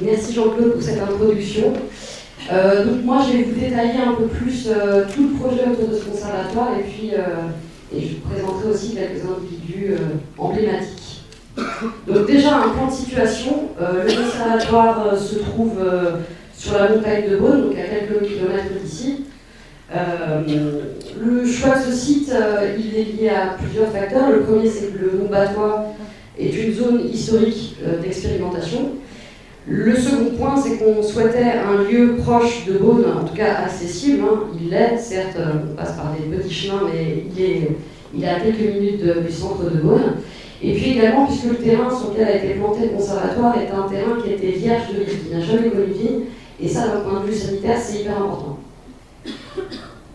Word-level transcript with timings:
Merci 0.00 0.34
Jean-Claude 0.34 0.72
pour 0.72 0.82
cette 0.82 1.00
introduction. 1.00 1.72
Euh, 2.52 2.84
donc 2.84 3.04
moi, 3.04 3.22
je 3.24 3.36
vais 3.36 3.44
vous 3.44 3.60
détailler 3.60 4.00
un 4.04 4.14
peu 4.14 4.24
plus 4.24 4.66
euh, 4.66 5.04
tout 5.14 5.28
le 5.28 5.38
projet 5.38 5.68
autour 5.70 5.88
de 5.88 5.96
ce 5.96 6.04
conservatoire 6.04 6.70
et 6.78 6.82
puis 6.82 7.10
et 7.96 8.00
je 8.00 8.14
vous 8.14 8.28
présenterai 8.28 8.70
aussi 8.70 8.94
quelques 8.94 9.22
individus 9.24 9.94
emblématiques. 10.36 11.22
Donc 12.08 12.26
déjà, 12.26 12.56
un 12.56 12.70
plan 12.70 12.88
de 12.88 12.92
situation. 12.92 13.68
le 13.78 14.10
conservatoire 14.10 15.16
se 15.16 15.36
trouve 15.36 15.78
sur 16.56 16.76
la 16.76 16.88
montagne 16.88 17.30
de 17.30 17.36
Beaune, 17.36 17.68
donc 17.68 17.78
à 17.78 17.84
quelques 17.84 18.26
kilomètres 18.26 18.74
d'ici. 18.82 19.26
le 19.92 21.46
choix 21.46 21.76
de 21.78 21.84
ce 21.84 21.92
site, 21.92 22.32
il 22.76 22.98
est 22.98 23.04
lié 23.12 23.28
à 23.28 23.56
plusieurs 23.62 23.92
facteurs. 23.92 24.32
Le 24.32 24.40
premier, 24.40 24.68
c'est 24.68 24.88
que 24.88 24.98
le 24.98 25.18
Mont 25.18 25.28
Batois 25.30 25.94
est 26.36 26.48
une 26.48 26.74
zone 26.74 27.08
historique 27.12 27.76
d'expérimentation. 28.02 28.94
Le 29.66 29.96
second 29.96 30.36
point, 30.38 30.56
c'est 30.56 30.76
qu'on 30.76 31.02
souhaitait 31.02 31.52
un 31.66 31.82
lieu 31.84 32.16
proche 32.16 32.66
de 32.66 32.76
Beaune, 32.78 33.04
en 33.18 33.24
tout 33.24 33.34
cas 33.34 33.54
accessible. 33.64 34.22
Hein. 34.24 34.40
Il 34.60 34.68
l'est, 34.68 34.98
certes, 34.98 35.38
on 35.38 35.74
passe 35.74 35.92
par 35.92 36.12
des 36.12 36.36
petits 36.36 36.52
chemins, 36.52 36.82
mais 36.84 37.24
il 37.34 37.42
est, 37.42 37.68
il 38.14 38.24
à 38.26 38.40
quelques 38.40 38.74
minutes 38.74 39.02
du 39.26 39.32
centre 39.32 39.64
de 39.64 39.78
Beaune. 39.78 40.16
Et 40.62 40.74
puis 40.74 40.92
également, 40.92 41.26
puisque 41.26 41.44
le 41.44 41.56
terrain 41.56 41.88
sur 41.90 42.10
lequel 42.10 42.28
a 42.28 42.36
été 42.36 42.54
planté 42.54 42.82
le 42.82 42.88
conservatoire 42.96 43.54
est 43.56 43.70
un 43.70 43.88
terrain 43.88 44.20
qui 44.22 44.32
était 44.32 44.58
vierge 44.58 44.88
de 44.88 45.04
vie, 45.04 45.18
qui 45.18 45.34
n'a 45.34 45.40
jamais 45.40 45.70
connu 45.70 45.88
de 45.88 45.92
vie, 45.92 46.08
et 46.60 46.68
ça, 46.68 46.88
d'un 46.88 47.00
point 47.00 47.20
de 47.20 47.26
vue 47.26 47.34
sanitaire, 47.34 47.78
c'est 47.82 48.00
hyper 48.00 48.16
important. 48.16 48.58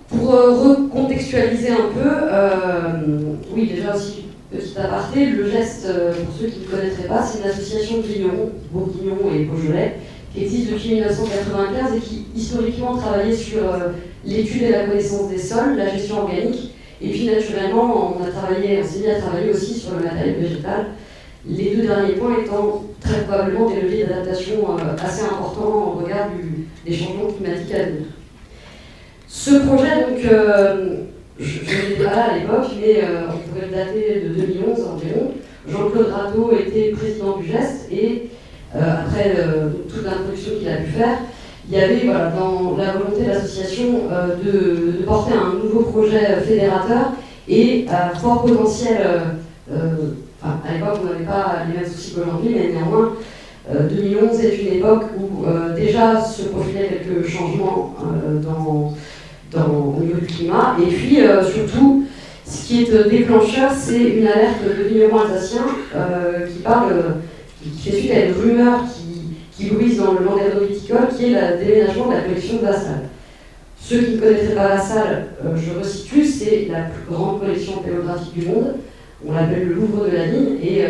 Pour 0.07 0.33
euh, 0.33 0.53
recontextualiser 0.53 1.69
un 1.69 1.93
peu, 1.93 2.09
euh, 2.09 3.33
oui, 3.53 3.67
déjà 3.67 3.95
aussi 3.95 4.25
Petit 4.51 4.79
aparté, 4.79 5.27
le 5.27 5.47
geste, 5.47 5.85
euh, 5.85 6.11
pour 6.11 6.33
ceux 6.33 6.47
qui 6.47 6.61
ne 6.61 6.65
connaîtraient 6.65 7.07
pas, 7.07 7.21
c'est 7.21 7.37
une 7.37 7.49
association 7.51 7.97
de 7.97 8.01
vignerons, 8.01 8.49
Bourguignon 8.71 9.17
et 9.31 9.43
Beaujolais, 9.43 9.97
qui 10.33 10.43
existe 10.43 10.71
depuis 10.71 10.95
1995 10.95 11.95
et 11.95 11.99
qui 11.99 12.25
historiquement 12.35 12.97
travaillait 12.97 13.35
sur 13.35 13.59
euh, 13.71 13.89
l'étude 14.25 14.63
et 14.63 14.71
la 14.71 14.85
connaissance 14.85 15.29
des 15.29 15.37
sols, 15.37 15.77
la 15.77 15.89
gestion 15.89 16.23
organique, 16.23 16.73
et 16.99 17.09
puis 17.09 17.27
naturellement, 17.27 18.17
on 18.17 18.23
a 18.23 18.31
travaillé, 18.31 18.81
on 18.83 18.87
s'est 18.87 18.99
mis 19.01 19.07
à 19.11 19.19
travailler 19.19 19.51
aussi 19.51 19.75
sur 19.75 19.91
le 19.91 20.05
matériel 20.05 20.37
végétal, 20.39 20.85
les 21.47 21.75
deux 21.75 21.83
derniers 21.83 22.13
points 22.13 22.37
étant 22.43 22.85
très 22.99 23.21
probablement 23.25 23.69
des 23.69 23.81
leviers 23.81 24.05
d'adaptation 24.05 24.65
euh, 24.67 24.95
assez 24.99 25.25
importants 25.25 25.93
au 25.93 26.03
regard 26.03 26.27
des 26.83 26.93
changements 26.93 27.27
climatiques 27.27 27.75
à 27.75 27.83
venir. 27.83 28.07
Ce 29.27 29.51
projet, 29.59 30.07
donc, 30.09 30.17
je 31.39 31.59
n'étais 31.59 32.03
pas 32.03 32.15
là 32.15 32.31
à 32.31 32.37
l'époque, 32.37 32.71
mais 32.81 33.03
euh, 33.59 33.65
le 33.65 33.71
dater 33.71 34.21
de 34.21 34.33
2011 34.33 34.87
environ. 34.93 35.31
Jean-Claude 35.67 36.11
Rateau 36.11 36.51
était 36.51 36.91
président 36.91 37.37
du 37.37 37.47
GEST 37.47 37.91
et 37.91 38.29
euh, 38.75 38.79
après 38.79 39.35
euh, 39.37 39.69
toute 39.87 40.03
l'introduction 40.03 40.53
qu'il 40.57 40.69
a 40.69 40.77
pu 40.77 40.91
faire, 40.91 41.17
il 41.69 41.77
y 41.77 41.81
avait 41.81 42.01
voilà, 42.05 42.31
dans 42.31 42.77
la 42.77 42.93
volonté 42.93 43.23
de 43.23 43.29
l'association 43.29 44.01
de, 44.43 45.03
porter 45.05 45.33
un 45.33 45.63
nouveau 45.63 45.81
projet 45.81 46.39
fédérateur 46.43 47.11
et 47.47 47.85
à 47.89 48.15
fort 48.15 48.43
potentiel. 48.43 48.97
à 50.41 50.73
l'époque, 50.73 50.99
on 51.03 51.05
n'avait 51.05 51.25
pas 51.25 51.57
les 51.67 51.79
mêmes 51.79 51.87
soucis 51.87 52.15
qu'aujourd'hui, 52.15 52.55
mais 52.55 52.73
néanmoins, 52.73 53.13
2011 53.71 54.39
est 54.43 54.57
une 54.63 54.77
époque 54.77 55.03
où 55.15 55.45
déjà 55.75 56.19
se 56.19 56.43
profilaient 56.43 57.03
quelques 57.03 57.27
changements 57.27 57.95
dans 58.41 58.95
au 59.57 59.99
niveau 60.01 60.19
du 60.19 60.25
climat. 60.25 60.75
Et 60.81 60.87
puis 60.87 61.21
euh, 61.21 61.43
surtout, 61.43 62.05
ce 62.49 62.65
qui 62.65 62.83
est 62.83 62.93
euh, 62.93 63.07
déclencheur, 63.07 63.71
c'est 63.77 64.01
une 64.01 64.27
alerte 64.27 64.63
de 64.65 64.83
vignerons 64.83 65.19
alsaciens 65.19 65.67
euh, 65.95 66.47
qui 66.47 66.59
parle, 66.59 67.15
qui, 67.61 67.91
fait 67.91 67.97
suite 67.97 68.11
à 68.11 68.25
une 68.25 68.33
rumeur 68.33 68.83
qui, 69.55 69.65
qui 69.69 69.95
dans 69.97 70.13
le 70.13 70.25
landerneau 70.25 70.65
viticole, 70.67 71.09
qui 71.15 71.25
est 71.25 71.29
le 71.29 71.63
déménagement 71.63 72.07
de 72.07 72.13
la 72.13 72.21
collection 72.21 72.57
de 72.57 72.61
Vassal. 72.61 73.09
Ceux 73.79 73.99
qui 73.99 74.15
ne 74.15 74.19
connaîtraient 74.19 74.55
pas 74.55 74.69
Vassal, 74.69 75.27
je 75.55 75.79
resitue, 75.79 76.25
c'est 76.25 76.67
la 76.71 76.81
plus 76.81 77.13
grande 77.13 77.39
collection 77.39 77.77
péographique 77.77 78.33
du 78.33 78.47
monde. 78.47 78.75
On 79.25 79.33
l'appelle 79.33 79.67
le 79.67 79.73
Louvre 79.75 80.05
de 80.05 80.15
la 80.15 80.25
Vigne, 80.25 80.57
et 80.63 80.85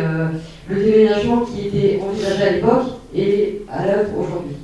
le 0.69 0.83
déménagement 0.83 1.41
qui 1.41 1.67
était 1.67 1.99
envisagé 2.01 2.43
à 2.43 2.51
l'époque 2.51 2.87
est 3.15 3.61
à 3.71 3.85
l'œuvre 3.85 4.17
aujourd'hui. 4.17 4.58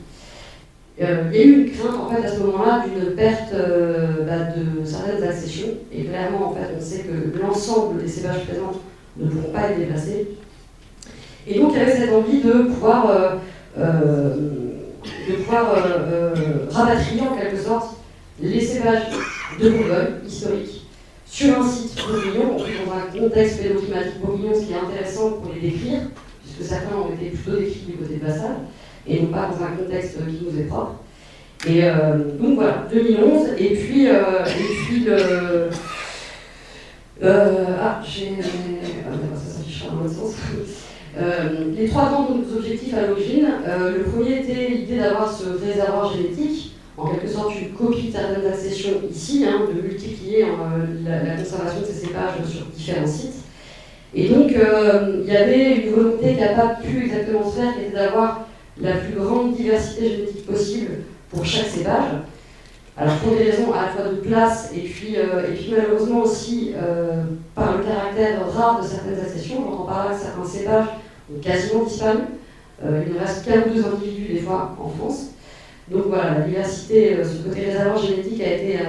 Euh, 1.01 1.29
il 1.29 1.37
y 1.37 1.41
a 1.41 1.45
eu 1.45 1.63
une 1.63 1.71
crainte 1.71 1.95
en 1.99 2.09
fait 2.09 2.25
à 2.25 2.31
ce 2.31 2.39
moment-là 2.39 2.85
d'une 2.87 3.15
perte 3.15 3.53
euh, 3.53 4.23
bah, 4.25 4.53
de 4.55 4.85
certaines 4.85 5.23
accessions. 5.23 5.67
Et 5.91 6.05
clairement 6.05 6.51
en 6.51 6.55
fait 6.55 6.73
on 6.77 6.81
sait 6.81 7.03
que 7.03 7.37
l'ensemble 7.37 8.01
des 8.01 8.07
cépages 8.07 8.45
présents 8.45 8.71
ne 9.17 9.29
pourront 9.29 9.51
pas 9.51 9.71
être 9.71 9.79
déplacés. 9.79 10.29
Et 11.47 11.59
donc 11.59 11.73
il 11.73 11.79
y 11.79 11.81
avait 11.81 11.97
cette 11.97 12.13
envie 12.13 12.41
de 12.41 12.51
pouvoir, 12.63 13.09
euh, 13.77 14.35
de 15.29 15.33
pouvoir 15.35 15.75
rapatrier 16.71 17.21
en 17.21 17.35
quelque 17.35 17.57
sorte 17.57 17.97
les 18.39 18.61
cépages 18.61 19.11
de 19.61 19.69
Bourgogne 19.69 20.13
historiques 20.25 20.87
sur 21.25 21.59
un 21.59 21.67
site 21.67 21.97
bourguignon, 22.07 22.55
dans 22.55 22.93
un 22.93 23.19
contexte 23.19 23.61
pédoclimatique 23.61 24.21
bourguignon, 24.21 24.53
ce 24.53 24.65
qui 24.65 24.73
est 24.73 24.77
intéressant 24.77 25.31
pour 25.31 25.51
les 25.53 25.69
décrire, 25.69 25.99
puisque 26.41 26.69
certains 26.69 26.95
ont 26.95 27.13
été 27.13 27.31
plutôt 27.31 27.57
décrits 27.57 27.85
du 27.87 27.93
côté 27.93 28.15
de 28.15 28.25
Bassal 28.25 28.55
et 29.07 29.21
non 29.21 29.27
pas 29.27 29.49
dans 29.51 29.63
un 29.63 29.75
contexte 29.77 30.17
qui 30.17 30.45
nous 30.45 30.59
est 30.59 30.65
propre. 30.65 30.95
Et 31.67 31.83
euh, 31.83 32.17
donc 32.39 32.55
voilà, 32.55 32.85
2011, 32.91 33.47
et 33.57 33.69
puis, 33.69 34.07
euh, 34.07 34.45
et 34.45 34.85
puis 34.85 34.99
le. 35.05 35.69
Euh, 37.23 37.65
ah, 37.81 38.01
j'ai. 38.05 38.33
Ah, 38.39 39.11
ça 39.35 39.57
s'affiche 39.57 39.85
dans 39.85 40.03
l'autre 40.03 40.13
sens. 40.13 40.35
les 41.75 41.87
trois 41.87 42.09
grands 42.09 42.27
objectifs 42.55 42.93
à 42.93 43.07
l'origine. 43.07 43.47
le 43.65 44.03
premier 44.03 44.41
était 44.41 44.69
l'idée 44.69 44.97
d'avoir 44.97 45.31
ce 45.31 45.45
réservoir 45.65 46.13
génétique, 46.13 46.75
en 46.97 47.07
quelque 47.07 47.27
sorte 47.27 47.53
une 47.59 47.69
copie 47.69 48.09
de 48.09 48.11
certaines 48.11 48.45
accessions 48.45 49.01
ici, 49.09 49.45
hein, 49.47 49.61
de 49.67 49.81
multiplier 49.81 50.45
la, 51.03 51.23
la, 51.23 51.35
conservation 51.35 51.81
de 51.81 51.85
ces 51.85 51.93
cépages 51.93 52.45
sur 52.47 52.65
différents 52.67 53.07
sites. 53.07 53.43
Et 54.13 54.29
donc, 54.29 54.51
il 54.51 55.33
y 55.33 55.35
avait 55.35 55.77
une 55.77 55.93
volonté 55.93 56.33
qui 56.35 56.41
n'a 56.41 56.49
pas 56.49 56.75
pu 56.75 57.05
exactement 57.05 57.49
se 57.49 57.59
faire, 57.59 57.73
qui 57.73 57.85
était 57.85 57.95
d'avoir 57.95 58.44
la 58.79 58.93
plus 58.93 59.15
grande 59.15 59.55
diversité 59.55 60.09
génétique 60.09 60.45
possible 60.45 60.91
pour 61.29 61.45
chaque 61.45 61.67
cépage. 61.67 62.11
Alors 62.97 63.17
pour 63.17 63.35
des 63.35 63.51
raisons 63.51 63.73
à 63.73 63.83
la 63.83 63.87
fois 63.89 64.05
de 64.05 64.15
place 64.17 64.71
et 64.73 64.81
puis, 64.81 65.17
euh, 65.17 65.53
malheureusement 65.69 66.21
aussi 66.21 66.73
euh, 66.75 67.23
par 67.53 67.77
le 67.77 67.83
caractère 67.83 68.39
rare 68.49 68.81
de 68.81 68.87
certaines 68.87 69.19
accessions, 69.19 69.65
j'entends 69.65 69.83
par 69.83 70.05
là 70.05 70.15
que 70.15 70.21
certains 70.21 70.45
cépages 70.45 70.87
ont 71.33 71.39
quasiment 71.41 71.83
disparu. 71.83 72.19
Euh, 72.85 73.03
il 73.05 73.13
ne 73.13 73.19
reste 73.19 73.45
qu'un 73.45 73.63
ou 73.69 73.73
deux 73.73 73.85
individus 73.85 74.33
des 74.33 74.39
fois 74.39 74.77
en 74.79 74.89
France. 74.89 75.31
Donc 75.89 76.03
voilà, 76.07 76.39
la 76.39 76.41
diversité, 76.41 77.17
ce 77.23 77.47
côté 77.47 77.65
réservoir 77.65 77.97
génétique 77.97 78.41
a 78.41 78.53
été 78.53 78.79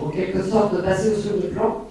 en 0.00 0.08
quelque 0.08 0.42
sorte 0.42 0.82
passé 0.84 1.08
au 1.10 1.16
second 1.16 1.48
plan. 1.52 1.88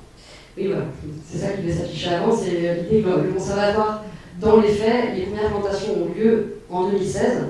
Oui 0.58 0.68
voilà, 0.68 0.84
c'est 1.28 1.40
ça 1.40 1.48
qui 1.54 1.64
devait 1.64 1.74
s'afficher 1.74 2.14
avant, 2.16 2.36
c'est 2.36 2.84
l'idée 2.84 3.02
que 3.02 3.10
le 3.10 3.34
conservatoire 3.34 4.04
dans 4.40 4.62
les 4.62 4.70
faits, 4.70 5.16
les 5.16 5.24
premières 5.24 5.50
plantations 5.50 5.94
ont 5.94 6.18
lieu 6.18 6.58
en 6.70 6.90
2016. 6.90 7.44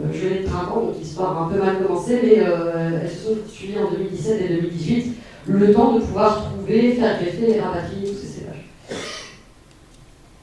Euh, 0.00 0.04
je 0.12 0.28
l'ai 0.28 0.40
de 0.40 0.48
printemps, 0.48 0.82
donc 0.82 0.94
l'histoire 0.98 1.36
a 1.36 1.44
un 1.46 1.48
peu 1.48 1.58
mal 1.58 1.82
commencé, 1.82 2.20
mais 2.22 2.40
euh, 2.40 3.00
elles 3.02 3.10
se 3.10 3.24
sont 3.24 3.36
suivies 3.48 3.78
en 3.78 3.90
2017 3.90 4.42
et 4.42 4.54
2018, 4.54 5.14
le 5.48 5.72
temps 5.72 5.94
de 5.94 6.00
pouvoir 6.00 6.44
trouver, 6.44 6.92
faire 6.92 7.20
greffer 7.20 7.56
et 7.56 7.60
rapatrier 7.60 8.10
tous 8.10 8.18
ces 8.18 8.26
cépages. 8.26 8.68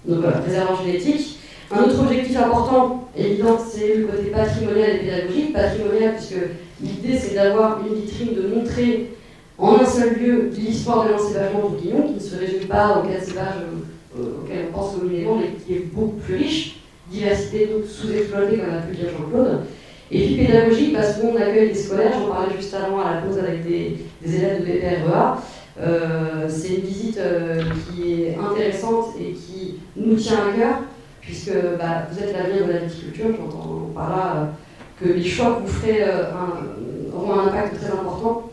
Donc 0.05 0.19
voilà, 0.21 0.39
réservoir 0.39 0.83
génétique. 0.83 1.39
Un 1.71 1.83
autre 1.83 1.99
objectif 2.01 2.37
important, 2.37 3.09
évident, 3.17 3.57
c'est 3.57 3.95
le 3.95 4.07
côté 4.07 4.25
patrimonial 4.25 4.89
et 4.91 4.99
pédagogique. 4.99 5.53
Patrimonial, 5.53 6.15
puisque 6.15 6.41
l'idée 6.81 7.17
c'est 7.17 7.33
d'avoir 7.33 7.79
une 7.79 7.95
vitrine, 7.95 8.35
de 8.35 8.47
montrer 8.55 9.11
en 9.57 9.75
un 9.79 9.85
seul 9.85 10.15
lieu 10.15 10.49
l'histoire 10.53 11.05
de 11.05 11.13
l'encépagement 11.13 11.69
du 11.69 11.81
guillon, 11.81 12.03
qui 12.03 12.13
ne 12.15 12.19
se 12.19 12.35
résume 12.35 12.67
pas 12.67 12.99
au 12.99 13.07
cas 13.07 13.19
de 13.19 13.25
cépage 13.25 13.55
euh, 13.61 13.94
auquel 14.19 14.65
on 14.69 14.77
pense 14.77 14.95
communément, 14.95 15.37
mais 15.37 15.51
qui 15.65 15.73
est 15.73 15.85
beaucoup 15.93 16.17
plus 16.17 16.35
riche, 16.35 16.79
diversité 17.09 17.69
sous-exploitée, 17.87 18.57
comme 18.57 18.73
a 18.73 18.81
pu 18.81 18.95
dire 18.95 19.09
Jean-Claude. 19.09 19.61
Et 20.11 20.25
puis 20.25 20.45
pédagogique, 20.45 20.93
parce 20.93 21.17
qu'on 21.17 21.35
accueille 21.35 21.69
des 21.69 21.75
scolaires, 21.75 22.13
j'en 22.13 22.33
parlais 22.33 22.55
juste 22.55 22.73
avant 22.73 23.01
à 23.01 23.15
la 23.15 23.21
pause 23.21 23.39
avec 23.39 23.65
des, 23.65 23.97
élèves 24.23 24.61
de 24.61 24.65
BPREA. 24.65 25.37
Euh, 25.81 26.47
c'est 26.47 26.75
une 26.75 26.81
visite 26.81 27.17
euh, 27.17 27.61
qui 27.91 28.23
est 28.23 28.37
intéressante 28.37 29.15
et 29.19 29.33
qui 29.33 29.79
nous 29.95 30.15
tient 30.15 30.47
à 30.47 30.57
cœur, 30.57 30.75
puisque 31.21 31.53
bah, 31.77 32.07
vous 32.09 32.23
êtes 32.23 32.33
l'avenir 32.33 32.67
de 32.67 32.71
la 32.73 32.79
viticulture, 32.79 33.25
j'entends 33.37 33.91
par 33.93 34.09
là 34.09 34.49
que 35.01 35.09
les 35.09 35.23
choix 35.23 35.55
que 35.55 35.67
vous 35.67 35.73
ferez 35.73 36.03
auront 37.13 37.33
un 37.33 37.47
impact 37.47 37.81
très 37.81 37.91
important 37.91 38.44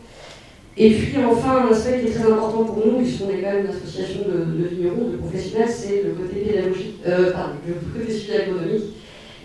et 0.75 0.89
puis 0.89 1.17
enfin, 1.23 1.67
un 1.67 1.71
aspect 1.71 1.99
qui 1.99 2.07
est 2.07 2.11
très 2.11 2.31
important 2.31 2.63
pour 2.63 2.83
nous, 2.85 2.97
puisqu'on 2.97 3.29
est 3.29 3.41
quand 3.41 3.53
même 3.53 3.65
une 3.65 3.71
association 3.71 4.21
de, 4.27 4.65
vignerons, 4.65 5.09
de 5.11 5.17
professionnels, 5.17 5.69
c'est 5.69 6.01
le 6.01 6.13
côté 6.13 6.39
pédagogique, 6.39 6.95
euh, 7.07 7.31
pardon, 7.31 7.53
le 7.67 7.99
côté 7.99 8.11
suivi 8.11 8.37
agronomique, 8.37 8.83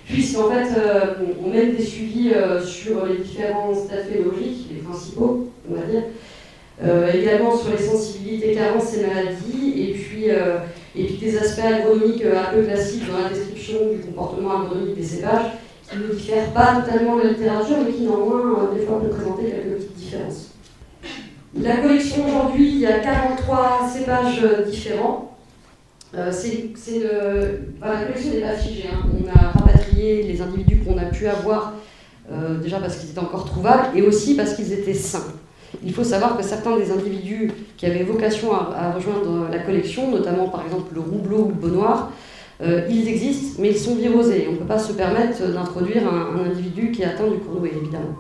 puisqu'en 0.07 0.51
fait, 0.51 0.69
euh, 0.79 1.15
on 1.45 1.51
mène 1.51 1.77
des 1.77 1.83
suivis 1.83 2.33
euh, 2.35 2.63
sur 2.65 3.05
les 3.05 3.19
différents 3.19 3.75
stades 3.75 4.09
pédagogiques, 4.09 4.69
les 4.73 4.81
principaux, 4.81 5.51
on 5.71 5.75
va 5.75 5.83
dire, 5.83 6.05
également 7.13 7.55
sur 7.55 7.73
les 7.73 7.85
sensibilités, 7.85 8.55
carences 8.55 8.97
et 8.97 9.07
maladies, 9.07 9.75
et 9.77 9.93
puis, 9.93 10.27
et 10.29 11.05
puis 11.05 11.17
des 11.17 11.37
aspects 11.37 11.65
agronomiques 11.65 12.25
un 12.25 12.55
peu 12.55 12.63
classiques 12.63 13.03
dans 13.11 13.19
la 13.19 13.29
description 13.29 13.79
du 13.93 13.99
comportement 13.99 14.63
agronomique 14.63 14.95
des 14.95 15.03
cépages, 15.03 15.59
qui 15.91 15.99
ne 15.99 16.15
diffèrent 16.15 16.53
pas 16.53 16.81
totalement 16.81 17.17
de 17.17 17.23
la 17.23 17.29
littérature, 17.31 17.79
mais 17.85 17.93
qui 17.93 18.03
néanmoins, 18.03 18.71
des 18.73 18.87
fois, 18.87 19.01
peuvent 19.01 19.11
présenter 19.11 19.51
quelques. 19.51 19.68
La 21.69 21.77
collection 21.77 22.27
aujourd'hui, 22.27 22.67
il 22.67 22.79
y 22.79 22.87
a 22.87 23.01
43 23.01 23.91
cépages 23.93 24.43
différents. 24.71 25.37
Euh, 26.15 26.33
la 27.83 28.05
collection 28.07 28.31
n'est 28.31 28.41
pas 28.41 28.55
figée. 28.55 28.89
Hein. 28.91 29.05
On 29.13 29.29
a 29.29 29.49
rapatrié 29.51 30.23
les 30.23 30.41
individus 30.41 30.79
qu'on 30.79 30.97
a 30.97 31.05
pu 31.05 31.27
avoir, 31.27 31.75
euh, 32.33 32.57
déjà 32.59 32.79
parce 32.79 32.97
qu'ils 32.97 33.11
étaient 33.11 33.19
encore 33.19 33.45
trouvables, 33.45 33.99
et 33.99 34.01
aussi 34.01 34.35
parce 34.35 34.55
qu'ils 34.55 34.73
étaient 34.73 34.95
sains. 34.95 35.27
Il 35.85 35.93
faut 35.93 36.05
savoir 36.05 36.39
que 36.39 36.43
certains 36.43 36.75
des 36.79 36.91
individus 36.91 37.51
qui 37.77 37.85
avaient 37.85 38.03
vocation 38.03 38.55
à, 38.55 38.93
rejoindre 38.93 39.49
la 39.51 39.59
collection, 39.59 40.11
notamment 40.11 40.49
par 40.49 40.65
exemple 40.65 40.95
le 40.95 41.01
roubleau 41.01 41.45
ou 41.45 41.49
le 41.49 41.55
beau 41.55 41.69
noir, 41.69 42.13
euh, 42.63 42.87
ils 42.89 43.07
existent, 43.09 43.61
mais 43.61 43.73
ils 43.73 43.79
sont 43.79 43.95
virosés. 43.95 44.47
On 44.49 44.53
ne 44.53 44.57
peut 44.57 44.65
pas 44.65 44.79
se 44.79 44.95
permettre 44.95 45.47
d'introduire 45.47 46.05
un, 46.11 46.47
individu 46.47 46.93
qui 46.93 47.03
est 47.03 47.05
atteint 47.05 47.29
du 47.29 47.37
cournoyer, 47.37 47.75
évidemment. 47.77 48.17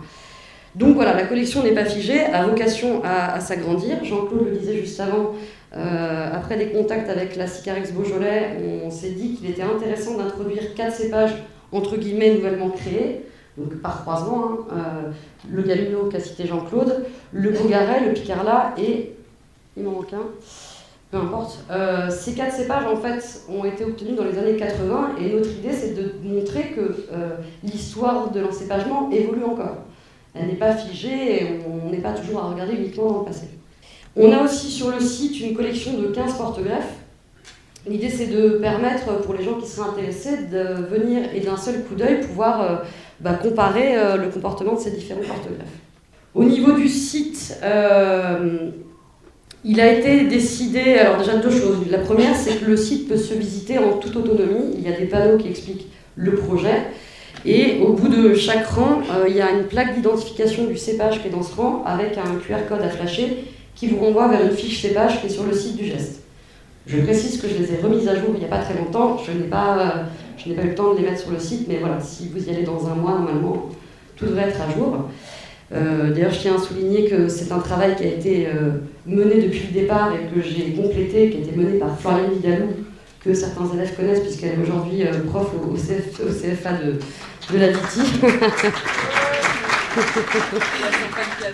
Donc 0.78 0.94
voilà, 0.94 1.12
la 1.12 1.24
collection 1.24 1.64
n'est 1.64 1.74
pas 1.74 1.84
figée, 1.84 2.20
a 2.20 2.46
vocation 2.46 3.02
à, 3.04 3.40
s'agrandir. 3.40 4.04
Jean-Claude 4.04 4.44
le 4.44 4.56
disait 4.56 4.76
juste 4.76 5.00
avant, 5.00 5.32
euh, 5.76 6.30
après 6.32 6.56
des 6.56 6.68
contacts 6.68 7.10
avec 7.10 7.34
la 7.34 7.48
Sicarex 7.48 7.92
Beaujolais, 7.92 8.56
on 8.84 8.88
s'est 8.88 9.10
dit 9.10 9.34
qu'il 9.34 9.50
était 9.50 9.62
intéressant 9.62 10.16
d'introduire 10.16 10.74
quatre 10.76 10.94
cépages 10.94 11.34
entre 11.72 11.96
guillemets 11.96 12.32
nouvellement 12.32 12.70
créés, 12.70 13.26
donc 13.56 13.74
par 13.82 14.02
croisement, 14.02 14.44
hein, 14.44 14.76
euh, 14.76 15.10
le 15.50 15.62
Gamino 15.62 16.04
qu'a 16.04 16.20
cité 16.20 16.46
Jean-Claude, 16.46 17.04
le 17.32 17.50
Bogaret, 17.50 18.06
le 18.06 18.12
Picarla 18.12 18.72
et 18.78 19.14
il 19.76 19.82
m'en 19.82 19.90
manque 19.90 20.12
un, 20.12 20.28
peu 21.10 21.16
importe. 21.16 21.58
Euh, 21.72 22.08
ces 22.08 22.34
quatre 22.34 22.54
cépages 22.54 22.86
en 22.86 22.96
fait 22.96 23.42
ont 23.48 23.64
été 23.64 23.84
obtenus 23.84 24.14
dans 24.14 24.24
les 24.24 24.38
années 24.38 24.56
80 24.56 25.16
et 25.20 25.34
notre 25.34 25.50
idée 25.50 25.72
c'est 25.72 25.94
de 25.94 26.14
montrer 26.22 26.70
que 26.76 26.94
l'histoire 27.64 28.30
de 28.30 28.38
l'encépagement 28.38 29.10
évolue 29.10 29.42
encore 29.42 29.78
elle 30.34 30.46
n'est 30.46 30.54
pas 30.54 30.74
figée 30.74 31.42
et 31.42 31.46
on 31.66 31.90
n'est 31.90 31.98
pas 31.98 32.12
toujours 32.12 32.40
à 32.40 32.50
regarder 32.50 32.74
uniquement 32.74 33.12
dans 33.12 33.18
le 33.20 33.24
passé. 33.24 33.48
On 34.16 34.32
a 34.32 34.42
aussi 34.42 34.70
sur 34.70 34.90
le 34.90 35.00
site 35.00 35.40
une 35.40 35.54
collection 35.54 35.92
de 35.98 36.08
15 36.08 36.36
porte-greffes. 36.36 36.94
L'idée 37.86 38.10
c'est 38.10 38.26
de 38.26 38.58
permettre 38.58 39.20
pour 39.20 39.34
les 39.34 39.44
gens 39.44 39.54
qui 39.54 39.66
seraient 39.66 39.88
intéressés 39.88 40.44
de 40.50 40.84
venir 40.84 41.22
et 41.34 41.40
d'un 41.40 41.56
seul 41.56 41.84
coup 41.84 41.94
d'œil 41.94 42.20
pouvoir 42.20 42.60
euh, 42.60 42.76
bah, 43.20 43.34
comparer 43.34 43.96
euh, 43.96 44.16
le 44.16 44.28
comportement 44.28 44.74
de 44.74 44.80
ces 44.80 44.90
différents 44.90 45.20
porte-greffes. 45.20 45.68
Au 46.34 46.44
niveau 46.44 46.72
du 46.72 46.88
site, 46.88 47.58
euh, 47.62 48.70
il 49.64 49.80
a 49.80 49.92
été 49.92 50.24
décidé, 50.24 50.94
alors 50.94 51.18
déjà 51.18 51.36
deux 51.36 51.50
choses. 51.50 51.78
La 51.90 51.98
première, 51.98 52.36
c'est 52.36 52.56
que 52.56 52.66
le 52.66 52.76
site 52.76 53.08
peut 53.08 53.16
se 53.16 53.34
visiter 53.34 53.78
en 53.78 53.94
toute 53.94 54.14
autonomie. 54.14 54.74
Il 54.74 54.82
y 54.82 54.92
a 54.92 54.96
des 54.96 55.06
panneaux 55.06 55.36
qui 55.36 55.48
expliquent 55.48 55.88
le 56.16 56.34
projet. 56.34 56.86
Et 57.44 57.80
au 57.80 57.92
bout 57.92 58.08
de 58.08 58.34
chaque 58.34 58.66
rang, 58.66 59.00
euh, 59.10 59.28
il 59.28 59.36
y 59.36 59.40
a 59.40 59.50
une 59.52 59.64
plaque 59.64 59.94
d'identification 59.94 60.64
du 60.64 60.76
cépage 60.76 61.20
qui 61.22 61.28
est 61.28 61.30
dans 61.30 61.42
ce 61.42 61.54
rang 61.54 61.82
avec 61.86 62.18
un 62.18 62.38
QR 62.38 62.66
code 62.68 62.82
à 62.82 62.88
flasher 62.88 63.44
qui 63.74 63.86
vous 63.86 63.98
renvoie 63.98 64.28
vers 64.28 64.42
une 64.42 64.56
fiche 64.56 64.82
cépage 64.82 65.20
qui 65.20 65.26
est 65.26 65.30
sur 65.30 65.44
le 65.44 65.52
site 65.52 65.76
du 65.76 65.84
geste. 65.84 66.22
Je 66.86 66.98
précise 67.00 67.40
que 67.40 67.48
je 67.48 67.54
les 67.54 67.72
ai 67.72 67.76
remises 67.82 68.08
à 68.08 68.14
jour 68.14 68.30
il 68.34 68.40
n'y 68.40 68.46
a 68.46 68.48
pas 68.48 68.58
très 68.58 68.74
longtemps. 68.74 69.18
Je 69.24 69.32
n'ai 69.32 69.46
pas, 69.46 70.06
je 70.36 70.48
n'ai 70.48 70.54
pas 70.54 70.62
eu 70.62 70.68
le 70.68 70.74
temps 70.74 70.94
de 70.94 70.98
les 70.98 71.04
mettre 71.04 71.20
sur 71.20 71.30
le 71.30 71.38
site, 71.38 71.68
mais 71.68 71.76
voilà, 71.76 72.00
si 72.00 72.28
vous 72.28 72.48
y 72.48 72.50
allez 72.50 72.64
dans 72.64 72.88
un 72.88 72.94
mois, 72.94 73.12
normalement, 73.12 73.68
tout 74.16 74.26
devrait 74.26 74.48
être 74.48 74.60
à 74.60 74.74
jour. 74.74 75.08
Euh, 75.74 76.12
d'ailleurs, 76.14 76.32
je 76.32 76.40
tiens 76.40 76.56
à 76.56 76.58
souligner 76.58 77.04
que 77.04 77.28
c'est 77.28 77.52
un 77.52 77.58
travail 77.58 77.94
qui 77.94 78.04
a 78.04 78.06
été 78.06 78.46
euh, 78.46 78.70
mené 79.06 79.42
depuis 79.42 79.64
le 79.68 79.80
départ 79.80 80.12
et 80.14 80.34
que 80.34 80.40
j'ai 80.40 80.72
complété, 80.72 81.30
qui 81.30 81.36
a 81.36 81.40
été 81.40 81.54
mené 81.54 81.78
par 81.78 81.98
Florian 81.98 82.30
Vidalou, 82.32 82.68
que 83.24 83.34
certains 83.34 83.68
élèves 83.74 83.96
connaissent 83.96 84.20
puisqu'elle 84.20 84.58
est 84.58 84.62
aujourd'hui 84.62 85.04
euh, 85.04 85.12
prof 85.26 85.50
au, 85.54 85.74
CFA 85.74 86.72
de, 86.72 86.98
de 87.52 87.58
la 87.58 87.68
DITI. 87.68 88.00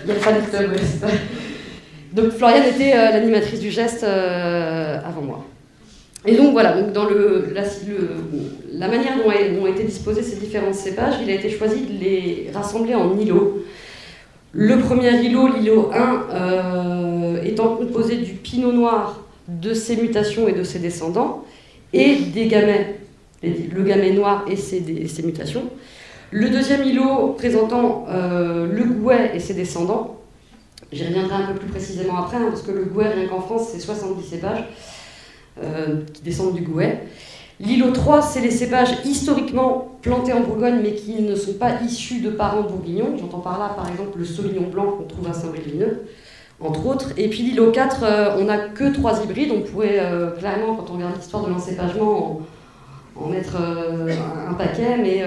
Il 0.03 0.07
y 0.07 0.11
a 0.11 0.13
le 0.13 0.19
fan 0.19 0.35
club, 0.49 0.75
Donc 2.13 2.31
Floriane 2.31 2.65
était 2.65 2.93
euh, 2.93 3.11
l'animatrice 3.11 3.59
du 3.59 3.71
geste 3.71 4.03
euh, 4.03 4.99
avant 5.03 5.21
moi. 5.21 5.45
Et 6.27 6.35
donc 6.35 6.51
voilà, 6.53 6.79
donc 6.79 6.91
dans 6.91 7.05
le, 7.05 7.53
la, 7.53 8.87
manière 8.87 9.17
dont 9.17 9.61
ont 9.61 9.67
été 9.67 9.83
disposés 9.83 10.23
ces 10.23 10.37
différents 10.37 10.73
cépages, 10.73 11.15
il 11.21 11.29
a 11.29 11.33
été 11.33 11.49
choisi 11.51 11.81
de 11.81 11.99
les 11.99 12.51
rassembler 12.53 12.95
en 12.95 13.15
îlots. 13.17 13.63
Le 14.51 14.79
premier 14.79 15.11
îlot, 15.23 15.47
l'îlot 15.47 15.91
1, 15.93 17.43
étant 17.43 17.75
composé 17.75 18.15
du 18.17 18.33
pinot 18.33 18.71
noir, 18.71 19.19
de 19.47 19.73
ses 19.73 19.97
mutations 19.97 20.47
et 20.47 20.53
de 20.53 20.63
ses 20.63 20.79
descendants, 20.79 21.45
et 21.95 22.15
des 22.17 22.47
gamets, 22.47 22.99
le 23.41 23.83
gamet 23.83 24.11
noir 24.11 24.45
et 24.49 24.57
ses, 24.57 24.81
mutations. 25.23 25.63
Le 26.31 26.49
deuxième 26.49 26.83
îlot 26.83 27.35
présentant 27.37 28.05
euh, 28.09 28.67
le 28.67 28.83
gouet 28.83 29.31
et 29.33 29.39
ses 29.39 29.53
descendants. 29.53 30.19
J'y 30.91 31.05
reviendrai 31.05 31.35
un 31.35 31.53
peu 31.53 31.59
plus 31.59 31.69
précisément 31.69 32.17
après, 32.17 32.37
hein, 32.37 32.47
parce 32.49 32.63
que 32.63 32.71
le 32.71 32.83
gouet, 32.83 33.07
rien 33.07 33.27
qu'en 33.27 33.39
France, 33.39 33.69
c'est 33.71 33.79
70 33.79 34.27
cépages 34.27 34.65
euh, 35.63 36.01
qui 36.13 36.21
descendent 36.21 36.53
du 36.53 36.61
gouet. 36.61 37.03
L'îlot 37.61 37.91
3, 37.91 38.21
c'est 38.21 38.41
les 38.41 38.51
cépages 38.51 38.93
historiquement 39.05 39.97
plantés 40.01 40.33
en 40.33 40.41
Bourgogne, 40.41 40.81
mais 40.83 40.93
qui 40.93 41.21
ne 41.21 41.35
sont 41.35 41.53
pas 41.53 41.81
issus 41.81 42.19
de 42.19 42.29
parents 42.29 42.63
bourguignons. 42.63 43.15
J'entends 43.17 43.39
par 43.39 43.57
là, 43.57 43.69
par 43.73 43.89
exemple, 43.89 44.19
le 44.19 44.25
sauvignon 44.25 44.67
blanc 44.69 44.91
qu'on 44.91 45.05
trouve 45.05 45.29
à 45.29 45.33
Saint-Brévineux 45.33 46.05
entre 46.59 46.85
autres. 46.85 47.11
Et 47.17 47.29
puis 47.29 47.43
l'îlot 47.43 47.71
4, 47.71 48.03
euh, 48.03 48.35
on 48.39 48.45
n'a 48.45 48.57
que 48.57 48.93
trois 48.93 49.23
hybrides. 49.23 49.51
On 49.51 49.61
pourrait 49.61 49.99
euh, 49.99 50.31
clairement, 50.31 50.75
quand 50.75 50.91
on 50.91 50.95
regarde 50.95 51.15
l'histoire 51.15 51.45
de 51.45 51.51
l'encépagement, 51.51 52.41
en, 53.15 53.29
mettre 53.29 53.57
euh, 53.59 54.13
un 54.49 54.53
paquet, 54.53 54.97
mais, 54.97 55.23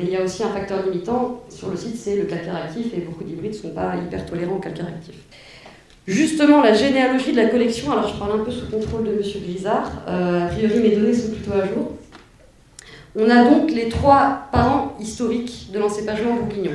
il 0.00 0.10
y 0.10 0.16
a 0.16 0.22
aussi 0.22 0.42
un 0.42 0.48
facteur 0.48 0.84
limitant. 0.84 1.40
Sur 1.48 1.70
le 1.70 1.76
site, 1.76 1.96
c'est 1.96 2.16
le 2.16 2.24
calcaire 2.24 2.56
actif, 2.56 2.86
et 2.94 3.00
beaucoup 3.00 3.24
d'hybrides 3.24 3.52
ne 3.52 3.56
sont 3.56 3.70
pas 3.70 3.94
hyper 3.96 4.26
tolérants 4.26 4.56
au 4.56 4.60
calcaire 4.60 4.88
actif. 4.88 5.14
Justement, 6.06 6.62
la 6.62 6.72
généalogie 6.72 7.32
de 7.32 7.36
la 7.36 7.48
collection, 7.48 7.92
alors 7.92 8.08
je 8.08 8.18
parle 8.18 8.40
un 8.40 8.44
peu 8.44 8.50
sous 8.50 8.66
contrôle 8.66 9.04
de 9.04 9.10
M. 9.10 9.22
Grisard, 9.44 9.92
a 10.06 10.46
priori 10.46 10.80
mes 10.80 10.96
données 10.96 11.12
sont 11.12 11.28
plutôt 11.28 11.52
à 11.52 11.66
jour. 11.66 11.92
On 13.14 13.28
a 13.28 13.44
donc 13.44 13.70
les 13.70 13.88
trois 13.90 14.48
parents 14.50 14.94
historiques 14.98 15.68
de 15.70 15.78
l'encépagement 15.78 16.34
bourguignon. 16.34 16.72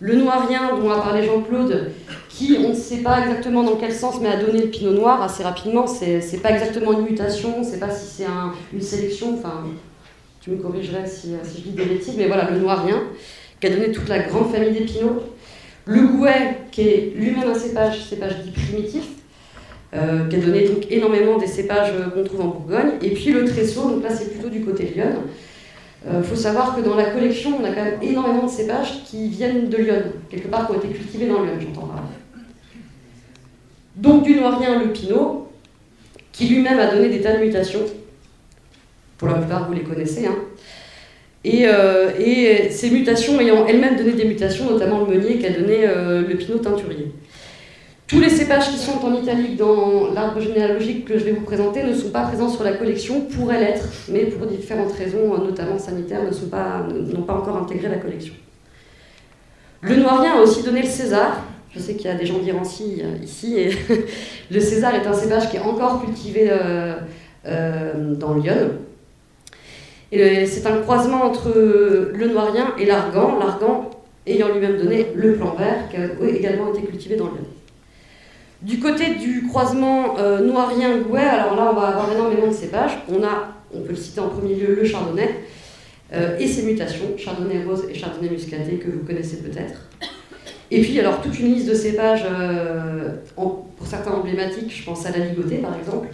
Le 0.00 0.14
noirien 0.14 0.76
dont 0.76 0.90
a 0.90 0.98
parlé 1.00 1.26
Jean-Claude, 1.26 1.90
qui 2.30 2.56
on 2.58 2.70
ne 2.70 2.74
sait 2.74 2.98
pas 3.02 3.20
exactement 3.20 3.62
dans 3.62 3.76
quel 3.76 3.92
sens, 3.92 4.18
mais 4.20 4.28
a 4.28 4.42
donné 4.42 4.62
le 4.62 4.68
pinot 4.68 4.92
noir 4.92 5.22
assez 5.22 5.42
rapidement. 5.42 5.86
C'est 5.86 6.42
pas 6.42 6.52
exactement 6.52 6.92
une 6.92 7.02
mutation, 7.02 7.62
c'est 7.62 7.78
pas 7.78 7.90
si 7.90 8.06
c'est 8.06 8.26
une 8.72 8.80
sélection. 8.80 9.34
Enfin, 9.34 9.64
tu 10.40 10.50
me 10.50 10.56
corrigerais 10.56 11.06
si, 11.06 11.34
je 11.54 11.60
dis 11.60 11.70
des 11.70 11.84
bêtises, 11.84 12.14
mais 12.16 12.28
voilà, 12.28 12.50
le 12.50 12.58
noirien, 12.58 13.02
qui 13.60 13.66
a 13.66 13.70
donné 13.70 13.92
toute 13.92 14.08
la 14.08 14.20
grande 14.20 14.50
famille 14.50 14.72
des 14.72 14.86
pinots. 14.86 15.22
Le 15.84 16.06
gouet, 16.06 16.56
qui 16.70 16.80
est 16.80 17.12
lui-même 17.14 17.50
un 17.50 17.54
cépage, 17.54 18.02
cépage 18.04 18.42
dit 18.42 18.52
primitif, 18.52 19.04
euh, 19.92 20.28
qui 20.28 20.36
a 20.36 20.38
donné 20.38 20.66
donc 20.66 20.86
énormément 20.88 21.36
des 21.36 21.46
cépages 21.46 21.92
qu'on 22.14 22.24
trouve 22.24 22.40
en 22.40 22.48
Bourgogne. 22.48 22.92
Et 23.02 23.10
puis 23.10 23.32
le 23.32 23.44
tressaut, 23.44 23.90
donc 23.90 24.02
là 24.02 24.08
c'est 24.08 24.30
plutôt 24.30 24.48
du 24.48 24.64
côté 24.64 24.84
Lyon. 24.94 25.24
Il 26.06 26.14
euh, 26.14 26.22
faut 26.22 26.36
savoir 26.36 26.74
que 26.74 26.80
dans 26.80 26.94
la 26.94 27.10
collection, 27.10 27.58
on 27.60 27.64
a 27.64 27.68
quand 27.70 27.84
même 27.84 28.02
énormément 28.02 28.46
de 28.46 28.50
cépages 28.50 29.04
qui 29.04 29.28
viennent 29.28 29.68
de 29.68 29.76
Lyon, 29.76 30.02
quelque 30.30 30.48
part 30.48 30.66
qui 30.66 30.72
ont 30.72 30.78
été 30.78 30.88
cultivés 30.88 31.26
dans 31.26 31.42
Lyon, 31.42 31.52
j'entends 31.60 31.90
Donc 33.96 34.22
du 34.22 34.36
noirien, 34.36 34.82
le 34.82 34.92
pinot, 34.92 35.48
qui 36.32 36.46
lui-même 36.48 36.78
a 36.78 36.86
donné 36.86 37.10
des 37.10 37.20
tas 37.20 37.36
de 37.36 37.44
mutations. 37.44 37.84
Pour 39.18 39.28
la 39.28 39.34
plupart, 39.34 39.68
vous 39.68 39.74
les 39.74 39.82
connaissez. 39.82 40.26
Hein. 40.26 40.36
Et, 41.44 41.66
euh, 41.66 42.70
ces 42.70 42.90
mutations 42.90 43.38
ayant 43.38 43.66
elles-mêmes 43.66 43.96
donné 43.96 44.12
des 44.12 44.24
mutations, 44.24 44.70
notamment 44.70 45.04
le 45.04 45.14
meunier 45.14 45.38
qui 45.38 45.46
a 45.46 45.50
donné 45.50 45.86
euh, 45.86 46.26
le 46.26 46.34
pinot 46.36 46.58
teinturier. 46.58 47.12
Tous 48.10 48.18
les 48.18 48.28
cépages 48.28 48.68
qui 48.72 48.76
sont 48.76 48.98
en 49.04 49.14
italique 49.14 49.56
dans 49.56 50.12
l'arbre 50.12 50.40
généalogique 50.40 51.04
que 51.04 51.16
je 51.16 51.22
vais 51.22 51.30
vous 51.30 51.42
présenter 51.44 51.84
ne 51.84 51.94
sont 51.94 52.10
pas 52.10 52.22
présents 52.22 52.48
sur 52.48 52.64
la 52.64 52.72
collection, 52.72 53.20
pourraient 53.20 53.60
l'être, 53.60 53.84
mais 54.08 54.24
pour 54.24 54.48
différentes 54.48 54.90
raisons, 54.94 55.38
notamment 55.38 55.78
sanitaires, 55.78 56.22
n'ont 56.24 57.22
pas 57.22 57.34
encore 57.34 57.56
intégré 57.56 57.88
la 57.88 57.98
collection. 57.98 58.34
Le 59.82 59.94
noirien 59.94 60.38
a 60.38 60.40
aussi 60.40 60.64
donné 60.64 60.82
le 60.82 60.88
César. 60.88 61.44
Je 61.72 61.78
sais 61.78 61.94
qu'il 61.94 62.06
y 62.06 62.08
a 62.08 62.16
des 62.16 62.26
gens 62.26 62.40
d'Irancy 62.40 63.00
euh, 63.00 63.22
ici, 63.22 63.56
et 63.56 63.70
le 64.50 64.58
César 64.58 64.92
est 64.96 65.06
un 65.06 65.12
cépage 65.12 65.48
qui 65.48 65.58
est 65.58 65.60
encore 65.60 66.04
cultivé 66.04 66.48
euh, 66.50 66.96
euh, 67.46 68.14
dans 68.16 68.34
Lyon. 68.34 68.72
c'est 70.10 70.66
un 70.66 70.78
croisement 70.78 71.22
entre 71.22 71.52
le 71.54 72.26
noirien 72.26 72.74
et 72.76 72.86
l'argan, 72.86 73.38
l'argan 73.38 73.88
ayant 74.26 74.48
lui-même 74.48 74.78
donné 74.78 75.06
le 75.14 75.34
plan 75.34 75.54
vert, 75.54 75.88
qui 75.88 75.96
a 75.96 76.28
également 76.28 76.74
été 76.74 76.82
cultivé 76.82 77.14
dans 77.14 77.26
Lyon. 77.26 77.46
Du 78.62 78.78
côté 78.78 79.14
du 79.14 79.46
croisement 79.46 80.18
euh, 80.18 80.40
noirien-gouet, 80.40 81.20
alors 81.20 81.56
là, 81.56 81.70
on 81.72 81.80
va 81.80 81.88
avoir 81.88 82.12
énormément 82.12 82.48
de 82.48 82.52
cépages. 82.52 82.98
On 83.08 83.22
a, 83.22 83.54
on 83.74 83.80
peut 83.80 83.90
le 83.90 83.96
citer 83.96 84.20
en 84.20 84.28
premier 84.28 84.54
lieu, 84.54 84.74
le 84.74 84.84
chardonnay 84.84 85.30
euh, 86.12 86.36
et 86.38 86.46
ses 86.46 86.64
mutations, 86.64 87.16
chardonnay 87.16 87.64
rose 87.64 87.86
et 87.88 87.94
chardonnay 87.94 88.28
muscaté, 88.28 88.76
que 88.76 88.90
vous 88.90 89.02
connaissez 89.06 89.38
peut-être. 89.38 89.88
Et 90.70 90.82
puis, 90.82 91.00
alors, 91.00 91.22
toute 91.22 91.38
une 91.40 91.54
liste 91.54 91.70
de 91.70 91.74
cépages, 91.74 92.26
euh, 92.30 93.14
pour 93.34 93.86
certains 93.86 94.10
emblématiques, 94.10 94.76
je 94.76 94.84
pense 94.84 95.06
à 95.06 95.10
la 95.10 95.24
ligotée 95.24 95.56
par 95.56 95.78
exemple, 95.78 96.08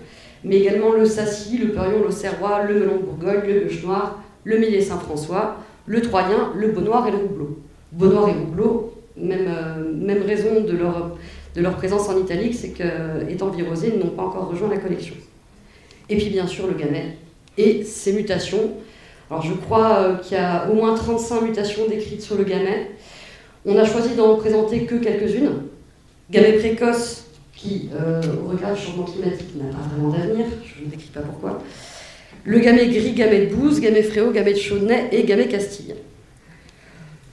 mais 0.45 0.59
également 0.59 0.93
le 0.93 1.05
Sassy, 1.05 1.59
le 1.59 1.73
Peurion, 1.73 2.01
l'Auxerrois, 2.01 2.63
le 2.63 2.75
Melon 2.75 2.99
de 2.99 3.03
Bourgogne, 3.03 3.41
le 3.45 3.61
Bûche 3.61 3.83
Noir, 3.83 4.23
le 4.45 4.59
Millet 4.59 4.81
Saint-François, 4.81 5.57
le 5.87 6.01
Troyen, 6.01 6.53
le 6.55 6.69
Beaunoir 6.69 7.09
et 7.09 7.11
le 7.11 7.17
Roublot. 7.17 7.59
Beaunoir 7.91 8.29
et 8.29 8.33
Roublot, 8.33 8.95
même, 9.17 9.49
même 9.97 10.23
raison 10.23 10.61
de 10.61 10.77
leur, 10.77 11.17
de 11.57 11.63
leur 11.63 11.77
présence 11.77 12.09
en 12.09 12.19
italique, 12.19 12.55
c'est 12.55 12.71
qu'étant 12.71 13.49
virosés, 13.49 13.93
ils 13.95 13.99
n'ont 13.99 14.11
pas 14.11 14.25
encore 14.25 14.51
rejoint 14.51 14.69
la 14.69 14.77
collection. 14.77 15.15
Et 16.11 16.17
puis 16.17 16.29
bien 16.29 16.47
sûr 16.47 16.67
le 16.67 16.75
Gamay 16.75 17.17
et 17.57 17.83
ses 17.83 18.13
mutations. 18.13 18.73
Alors 19.31 19.43
je 19.43 19.55
crois 19.55 19.99
euh, 19.99 20.17
qu'il 20.17 20.37
y 20.37 20.41
a 20.41 20.69
au 20.71 20.75
moins 20.75 20.95
35 20.95 21.41
mutations 21.41 21.89
décrites 21.89 22.23
sur 22.23 22.37
le 22.37 22.45
Gamay. 22.45 22.91
On 23.65 23.77
a 23.77 23.85
choisi 23.85 24.15
d'en 24.15 24.37
présenter 24.37 24.85
que 24.85 24.97
quelques-unes. 24.97 25.63
Gamay 26.31 26.53
précoce, 26.59 27.25
qui, 27.55 27.89
euh, 27.95 28.21
au 28.45 28.51
regard 28.51 28.75
du 28.75 28.81
changement 28.81 29.05
climatique, 29.05 29.57
n'a 29.57 29.71
pas 29.71 29.83
vraiment 29.95 30.11
d'avenir, 30.11 30.47
je 30.63 30.85
ne 30.85 30.91
décris 30.91 31.11
pas 31.13 31.21
pourquoi. 31.21 31.63
Le 32.45 32.59
gamay 32.61 32.89
gris, 32.89 33.13
gamay 33.13 33.47
de 33.47 33.55
Bouze, 33.55 33.81
gamay 33.81 34.03
fréau, 34.03 34.31
gamay 34.31 34.53
de 34.53 34.59
Chaudenay 34.59 35.09
et 35.11 35.25
gamay 35.25 35.49
Castille. 35.49 35.95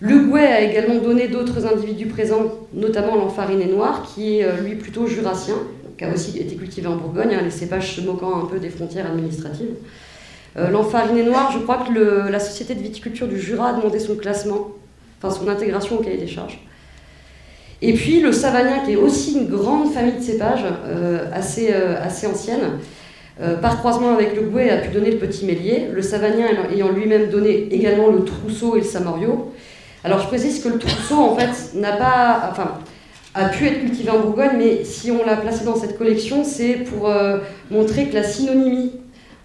Le 0.06 0.20
Gouet 0.20 0.46
a 0.46 0.60
également 0.60 0.96
donné 0.96 1.30
d'autres 1.30 1.66
individus 1.66 2.08
présents, 2.08 2.52
notamment 2.74 3.16
l'enfariné 3.16 3.68
noir, 3.68 4.04
qui 4.04 4.40
est 4.40 4.44
euh, 4.44 4.60
lui 4.60 4.76
plutôt 4.76 5.08
jurassien, 5.08 5.56
qui 5.98 6.04
a 6.04 6.12
aussi 6.12 6.38
été 6.40 6.58
cultivé 6.58 6.88
en 6.88 6.98
Bourgogne, 6.98 7.34
hein, 7.34 7.42
les 7.42 7.50
cépages 7.50 7.96
se 7.96 8.02
moquant 8.02 8.44
un 8.44 8.46
peu 8.48 8.60
des 8.60 8.68
frontières 8.68 9.06
administratives. 9.06 9.76
Euh, 10.58 10.70
l'enfariné 10.70 11.24
noir, 11.24 11.54
je 11.54 11.60
crois 11.60 11.86
que 11.88 12.30
la 12.30 12.40
Société 12.42 12.76
de 12.76 12.82
viticulture 12.82 13.30
du 13.30 13.40
Jura 13.40 13.70
a 13.70 13.74
demandé 13.76 13.98
son 13.98 14.16
classement, 14.16 14.72
enfin 15.22 15.34
son 15.34 15.48
intégration 15.48 15.98
au 15.98 16.04
cahier 16.04 16.18
des 16.18 16.28
charges. 16.28 16.60
Et 17.82 17.94
puis 17.94 18.20
le 18.20 18.34
savagnin, 18.34 18.80
qui 18.80 18.92
est 18.92 18.98
aussi 18.98 19.38
une 19.38 19.48
grande 19.48 19.94
famille 19.94 20.18
de 20.18 20.22
cépages, 20.22 20.66
euh, 20.86 21.30
assez, 21.32 21.70
euh, 21.72 21.96
assez 22.04 22.28
ancienne, 22.28 22.80
par 23.62 23.80
croisement 23.80 24.14
avec 24.14 24.36
le 24.36 24.44
Gouet, 24.44 24.70
a 24.70 24.78
pu 24.78 24.90
donner 24.90 25.10
le 25.10 25.18
petit 25.18 25.46
mélier, 25.46 25.88
le 25.92 26.02
savagnin 26.04 26.46
ayant 26.72 26.92
lui-même 26.92 27.30
donné 27.32 27.68
également 27.72 28.10
le 28.10 28.24
trousseau 28.26 28.76
et 28.76 28.82
le 28.82 28.86
samorio. 28.86 29.54
Alors 30.04 30.20
je 30.20 30.28
précise 30.28 30.62
que 30.62 30.70
le 30.70 30.80
trousseau, 30.80 31.16
en 31.16 31.36
fait, 31.36 31.76
n'a 31.76 31.94
pas, 31.94 32.50
enfin, 32.52 32.80
a 33.34 33.50
pu 33.50 33.66
être 33.66 33.80
cultivé 33.80 34.10
en 34.10 34.20
Bourgogne, 34.20 34.58
mais 34.58 34.84
si 34.84 35.12
on 35.12 35.26
l'a 35.26 35.38
placé 35.38 35.64
dans 35.64 35.76
cette 35.76 35.98
collection, 35.98 36.44
c'est 36.44 36.74
pour 36.74 37.10
montrer 37.72 38.10
que 38.10 38.16
la 38.16 38.24
synonymie 38.24 38.92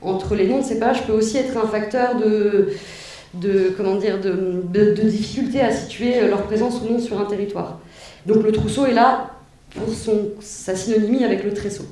entre 0.02 0.34
les 0.34 0.46
noms 0.46 0.60
de 0.60 0.64
cépages 0.64 1.06
peut 1.06 1.12
aussi 1.12 1.38
être 1.38 1.56
un 1.56 1.66
facteur 1.66 2.16
de, 2.16 3.74
comment 3.76 3.96
dire, 3.96 4.20
de, 4.20 4.92
difficulté 5.02 5.60
à 5.60 5.72
situer 5.72 6.26
leur 6.28 6.42
présence 6.42 6.80
ou 6.82 6.92
non 6.92 6.98
sur 6.98 7.20
un 7.20 7.24
territoire. 7.24 7.78
Donc 8.26 8.42
le 8.42 8.52
trousseau 8.52 8.86
est 8.86 8.94
là 8.94 9.30
pour 9.70 9.92
son, 9.92 10.30
sa 10.40 10.74
synonymie 10.74 11.24
avec 11.24 11.44
le 11.44 11.52
tressaut. 11.52 11.86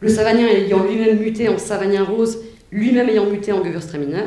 Le 0.00 0.08
savagnin 0.08 0.46
ayant 0.46 0.84
lui-même 0.84 1.18
muté 1.18 1.48
en 1.48 1.58
savagnin 1.58 2.04
rose, 2.04 2.38
lui-même 2.70 3.08
ayant 3.08 3.26
muté 3.26 3.52
en 3.52 3.64
gewürztraminer. 3.64 4.24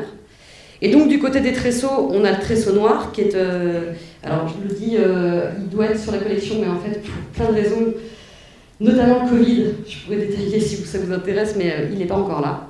Et 0.80 0.90
donc 0.90 1.08
du 1.08 1.18
côté 1.18 1.40
des 1.40 1.52
tresseaux, 1.52 2.08
on 2.10 2.24
a 2.24 2.30
le 2.30 2.38
tressaut 2.38 2.72
noir 2.72 3.10
qui 3.12 3.22
est... 3.22 3.34
Euh, 3.34 3.92
alors 4.22 4.48
je 4.48 4.68
le 4.68 4.74
dis, 4.74 4.96
euh, 4.96 5.50
il 5.58 5.68
doit 5.68 5.86
être 5.86 6.00
sur 6.00 6.12
la 6.12 6.18
collection, 6.18 6.56
mais 6.60 6.68
en 6.68 6.78
fait 6.78 7.00
pour 7.00 7.14
plein 7.34 7.52
de 7.52 7.60
raisons, 7.60 7.94
notamment 8.80 9.24
le 9.24 9.28
Covid, 9.28 9.64
je 9.88 9.98
pourrais 10.04 10.18
détailler 10.18 10.60
si 10.60 10.76
ça 10.76 10.98
vous 10.98 11.12
intéresse, 11.12 11.54
mais 11.56 11.72
euh, 11.72 11.88
il 11.92 11.98
n'est 11.98 12.06
pas 12.06 12.16
encore 12.16 12.40
là. 12.40 12.68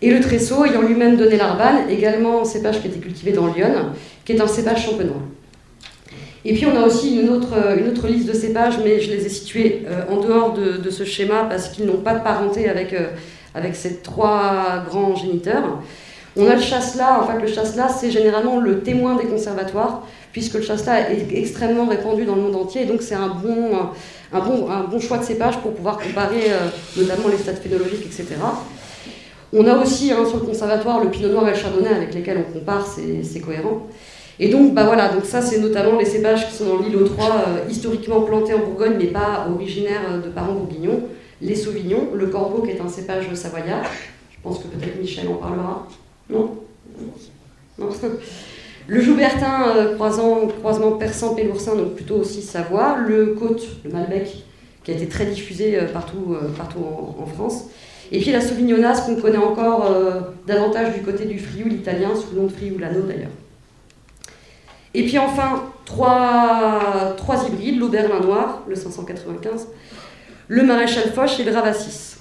Et 0.00 0.10
le 0.10 0.20
tressaut 0.20 0.64
ayant 0.64 0.82
lui-même 0.82 1.16
donné 1.16 1.36
l'arbane, 1.36 1.88
également 1.90 2.42
un 2.42 2.44
cépage 2.44 2.80
qui 2.80 2.88
a 2.88 2.90
été 2.90 3.00
cultivé 3.00 3.32
dans 3.32 3.52
Lyon, 3.52 3.90
qui 4.24 4.32
est 4.32 4.40
un 4.40 4.46
cépage 4.46 4.84
champenois. 4.86 5.22
Et 6.44 6.54
puis 6.54 6.66
on 6.66 6.76
a 6.76 6.84
aussi 6.84 7.20
une 7.20 7.28
autre, 7.28 7.54
une 7.78 7.88
autre 7.88 8.08
liste 8.08 8.26
de 8.26 8.32
cépages, 8.32 8.78
mais 8.84 9.00
je 9.00 9.12
les 9.12 9.26
ai 9.26 9.28
situés 9.28 9.82
en 10.10 10.18
dehors 10.18 10.54
de, 10.54 10.90
ce 10.90 11.04
schéma 11.04 11.46
parce 11.48 11.68
qu'ils 11.68 11.86
n'ont 11.86 11.98
pas 11.98 12.14
de 12.14 12.24
parenté 12.24 12.68
avec, 12.68 12.96
avec 13.54 13.76
ces 13.76 13.98
trois 13.98 14.82
grands 14.88 15.14
géniteurs. 15.14 15.78
On 16.36 16.48
a 16.48 16.54
le 16.54 16.62
chasselas, 16.62 17.20
en 17.20 17.26
fait 17.26 17.40
le 17.40 17.46
chasselas 17.46 17.90
c'est 17.90 18.10
généralement 18.10 18.58
le 18.58 18.80
témoin 18.80 19.16
des 19.16 19.26
conservatoires, 19.26 20.06
puisque 20.32 20.54
le 20.54 20.62
chasselas 20.62 21.10
est 21.10 21.28
extrêmement 21.34 21.86
répandu 21.86 22.24
dans 22.24 22.36
le 22.36 22.42
monde 22.42 22.56
entier, 22.56 22.82
et 22.82 22.86
donc 22.86 23.02
c'est 23.02 23.14
un 23.14 23.28
bon, 23.28 23.72
un, 24.32 24.40
bon, 24.40 24.70
un 24.70 24.84
bon 24.84 24.98
choix 24.98 25.18
de 25.18 25.24
cépage 25.24 25.58
pour 25.58 25.74
pouvoir 25.74 25.98
comparer 25.98 26.50
euh, 26.50 26.68
notamment 26.96 27.28
les 27.28 27.36
stades 27.36 27.58
phénologiques, 27.58 28.06
etc. 28.06 28.36
On 29.52 29.66
a 29.66 29.76
aussi 29.76 30.10
hein, 30.10 30.24
sur 30.26 30.38
le 30.38 30.46
conservatoire 30.46 31.04
le 31.04 31.10
pinot 31.10 31.28
noir 31.28 31.46
et 31.48 31.50
le 31.50 31.56
chardonnay 31.56 31.90
avec 31.90 32.14
lesquels 32.14 32.42
on 32.48 32.52
compare, 32.58 32.86
c'est 32.86 33.40
cohérent. 33.40 33.86
Et 34.38 34.48
donc, 34.48 34.72
bah 34.72 34.84
voilà, 34.84 35.08
donc 35.08 35.26
ça, 35.26 35.42
c'est 35.42 35.58
notamment 35.58 35.98
les 35.98 36.06
cépages 36.06 36.48
qui 36.48 36.54
sont 36.54 36.64
dans 36.64 36.78
l'île 36.78 36.96
aux 36.96 37.06
Trois, 37.06 37.44
euh, 37.46 37.70
historiquement 37.70 38.22
plantés 38.22 38.54
en 38.54 38.60
Bourgogne, 38.60 38.94
mais 38.98 39.06
pas 39.06 39.46
originaires 39.54 40.00
euh, 40.10 40.22
de 40.22 40.30
parents 40.30 40.54
bourguignons. 40.54 41.02
Les 41.42 41.54
sauvignons, 41.54 42.08
le 42.14 42.26
corbeau, 42.28 42.62
qui 42.62 42.70
est 42.70 42.80
un 42.80 42.88
cépage 42.88 43.32
savoyard. 43.34 43.84
Je 44.30 44.38
pense 44.42 44.58
que 44.58 44.68
peut-être 44.68 44.98
Michel 44.98 45.28
en 45.28 45.34
parlera. 45.34 45.86
Non 46.30 46.56
Non 47.78 47.88
Le 48.88 49.00
Joubertin, 49.00 49.68
euh, 49.68 49.96
croisement 49.96 50.92
persan-péloursin, 50.92 51.76
donc 51.76 51.94
plutôt 51.94 52.16
aussi 52.16 52.42
Savoie. 52.42 52.98
Le 52.98 53.34
Côte, 53.34 53.62
le 53.84 53.90
Malbec, 53.90 54.44
qui 54.84 54.90
a 54.90 54.94
été 54.94 55.08
très 55.08 55.26
diffusé 55.26 55.78
partout, 55.92 56.36
partout 56.56 56.84
en, 57.18 57.26
France. 57.26 57.66
Et 58.10 58.20
puis 58.20 58.32
la 58.32 58.40
Sauvignonnasse, 58.40 59.02
qu'on 59.02 59.16
connaît 59.16 59.38
encore 59.38 59.88
davantage 60.46 60.94
du 60.94 61.02
côté 61.02 61.24
du 61.24 61.38
Frioul 61.38 61.72
italien, 61.72 62.10
sous 62.14 62.34
le 62.34 62.42
nom 62.42 62.46
de 62.48 62.52
Frioulano 62.52 63.02
d'ailleurs. 63.02 63.30
Et 64.94 65.04
puis 65.04 65.18
enfin, 65.18 65.64
trois, 65.84 67.14
trois 67.16 67.46
hybrides, 67.46 67.78
l'Auberlin 67.78 68.20
noir, 68.20 68.62
le 68.68 68.74
595, 68.74 69.68
le 70.48 70.62
maréchal 70.64 71.12
Foch 71.12 71.40
et 71.40 71.44
le 71.44 71.52
Ravassis. 71.52 72.11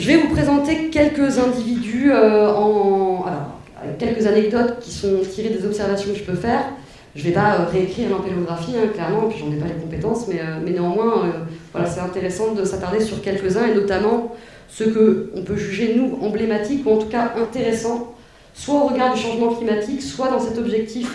Je 0.00 0.06
vais 0.06 0.16
vous 0.16 0.28
présenter 0.28 0.88
quelques 0.88 1.36
individus 1.36 2.10
euh. 2.10 2.48
Alors, 2.48 3.28
quelques 3.98 4.26
anecdotes 4.26 4.80
qui 4.80 4.92
sont 4.92 5.18
tirées 5.30 5.50
des 5.50 5.66
observations 5.66 6.12
que 6.12 6.18
je 6.18 6.24
peux 6.24 6.36
faire. 6.36 6.70
Je 7.14 7.20
ne 7.20 7.28
vais 7.28 7.34
pas 7.34 7.56
euh, 7.56 7.66
réécrire 7.70 8.08
l'ampélographie, 8.08 8.72
hein, 8.78 8.88
clairement, 8.94 9.28
puis 9.28 9.38
j'en 9.38 9.52
ai 9.52 9.56
pas 9.56 9.66
les 9.66 9.74
compétences, 9.74 10.26
mais, 10.26 10.40
euh, 10.40 10.58
mais 10.64 10.70
néanmoins, 10.70 11.30
voilà, 11.72 11.86
c'est 11.86 12.00
intéressant 12.00 12.54
de 12.54 12.64
s'attarder 12.64 13.00
sur 13.00 13.20
quelques-uns, 13.20 13.66
et 13.66 13.74
notamment 13.74 14.34
ceux 14.68 14.86
qu'on 14.86 15.42
peut 15.42 15.56
juger, 15.56 15.94
nous, 15.94 16.18
emblématiques, 16.26 16.86
ou 16.86 16.92
en 16.92 16.96
tout 16.96 17.08
cas 17.08 17.34
intéressants 17.36 18.14
soit 18.54 18.76
au 18.76 18.86
regard 18.86 19.12
du 19.12 19.20
changement 19.20 19.52
climatique, 19.54 20.00
soit 20.00 20.30
dans 20.30 20.40
cet 20.40 20.56
objectif 20.56 21.14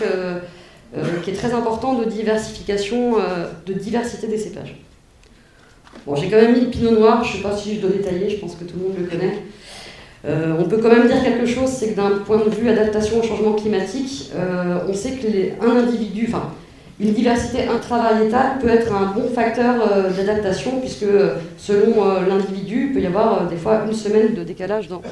qui 1.24 1.30
est 1.30 1.34
très 1.34 1.52
important 1.52 1.94
de 1.94 2.04
diversification, 2.04 3.16
de 3.66 3.72
diversité 3.72 4.28
des 4.28 4.38
cépages. 4.38 4.76
Bon, 6.04 6.16
j'ai 6.16 6.28
quand 6.28 6.36
même 6.36 6.54
mis 6.54 6.62
le 6.62 6.70
pinot 6.70 6.92
noir, 6.92 7.24
je 7.24 7.32
ne 7.32 7.36
sais 7.36 7.42
pas 7.42 7.56
si 7.56 7.76
je 7.76 7.80
dois 7.80 7.90
détailler, 7.90 8.28
je 8.28 8.36
pense 8.36 8.56
que 8.56 8.64
tout 8.64 8.74
le 8.76 8.88
monde 8.88 8.96
le 8.98 9.06
connaît. 9.06 9.42
on 10.58 10.64
peut 10.64 10.78
quand 10.78 10.88
même 10.88 11.06
dire 11.06 11.22
quelque 11.22 11.46
chose, 11.46 11.68
c'est 11.68 11.90
que 11.90 11.96
d'un 11.96 12.18
point 12.24 12.38
de 12.38 12.50
vue 12.50 12.68
adaptation 12.68 13.20
au 13.20 13.22
changement 13.22 13.52
climatique, 13.52 14.30
on 14.88 14.92
sait 14.92 15.12
qu'un 15.12 15.76
individu, 15.76 16.26
enfin, 16.28 16.50
une 16.98 17.12
diversité 17.12 17.68
intravariétale 17.68 18.58
peut 18.60 18.68
être 18.68 18.92
un 18.92 19.06
bon 19.06 19.28
facteur 19.28 19.74
d'adaptation, 20.16 20.80
puisque 20.80 21.06
selon 21.58 22.04
l'individu, 22.28 22.88
il 22.88 22.92
peut 22.94 23.00
y 23.00 23.06
avoir 23.06 23.48
des 23.48 23.56
fois 23.56 23.82
une 23.86 23.94
semaine 23.94 24.34
de 24.34 24.42
décalage 24.42 24.88
dans, 24.88 25.02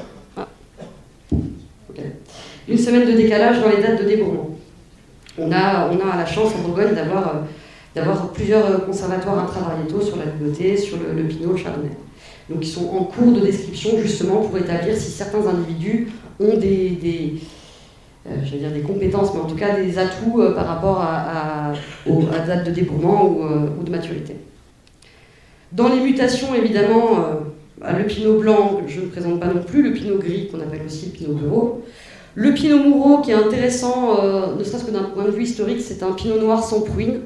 une 2.67 2.77
semaine 2.77 3.05
de 3.05 3.11
décalage 3.11 3.61
dans 3.61 3.69
les 3.69 3.81
dates 3.81 4.01
de 4.01 4.07
débourrement. 4.07 4.49
On 5.37 5.51
a, 5.51 5.89
on 5.89 5.99
a 6.09 6.17
la 6.17 6.25
chance 6.25 6.53
en 6.55 6.67
Bourgogne 6.67 6.95
d'avoir, 6.95 7.27
euh, 7.27 7.39
d'avoir 7.95 8.29
plusieurs 8.31 8.65
euh, 8.65 8.77
conservatoires 8.79 9.39
intravariétaux 9.39 10.01
sur 10.01 10.17
la 10.17 10.25
beauté, 10.25 10.77
sur 10.77 10.97
le, 10.97 11.23
pinot, 11.23 11.53
le 11.53 11.57
chardonnay. 11.57 11.89
Donc 12.49 12.59
ils 12.61 12.67
sont 12.67 12.87
en 12.89 13.05
cours 13.05 13.31
de 13.31 13.39
description 13.39 13.97
justement 13.99 14.41
pour 14.41 14.57
établir 14.57 14.95
si 14.95 15.09
certains 15.09 15.47
individus 15.47 16.09
ont 16.39 16.57
des, 16.57 17.39
euh, 18.27 18.35
dire 18.37 18.71
des 18.71 18.81
compétences, 18.81 19.33
mais 19.33 19.39
en 19.39 19.45
tout 19.45 19.55
cas 19.55 19.79
des 19.79 19.97
atouts 19.97 20.41
par 20.53 20.67
rapport 20.67 21.01
à, 21.01 21.71
à, 21.71 22.39
date 22.45 22.67
de 22.67 22.71
débourrement 22.71 23.25
ou, 23.25 23.83
de 23.83 23.89
maturité. 23.89 24.35
Dans 25.71 25.89
les 25.89 26.01
mutations, 26.01 26.53
évidemment, 26.53 27.25
le 27.81 28.03
pinot 28.05 28.39
blanc, 28.39 28.81
je 28.87 29.01
ne 29.01 29.05
présente 29.07 29.39
pas 29.39 29.47
non 29.47 29.63
plus, 29.63 29.81
le 29.81 29.93
pinot 29.93 30.19
gris, 30.19 30.49
qu'on 30.49 30.59
appelle 30.59 30.81
aussi 30.85 31.07
le 31.07 31.11
pinot 31.11 31.33
bureau, 31.33 31.83
le 32.37 32.53
Pinot 32.53 32.79
Mouro, 32.79 33.21
qui 33.21 33.31
est 33.31 33.35
intéressant, 33.35 34.19
euh, 34.21 34.55
ne 34.59 34.63
serait-ce 34.63 34.83
que 34.83 34.91
d'un 34.91 35.03
point 35.03 35.23
de 35.23 35.31
vue 35.31 35.43
historique, 35.43 35.79
c'est 35.79 36.03
un 36.03 36.11
Pinot 36.11 36.37
Noir 36.37 36.61
sans 36.61 36.81
pruine. 36.81 37.21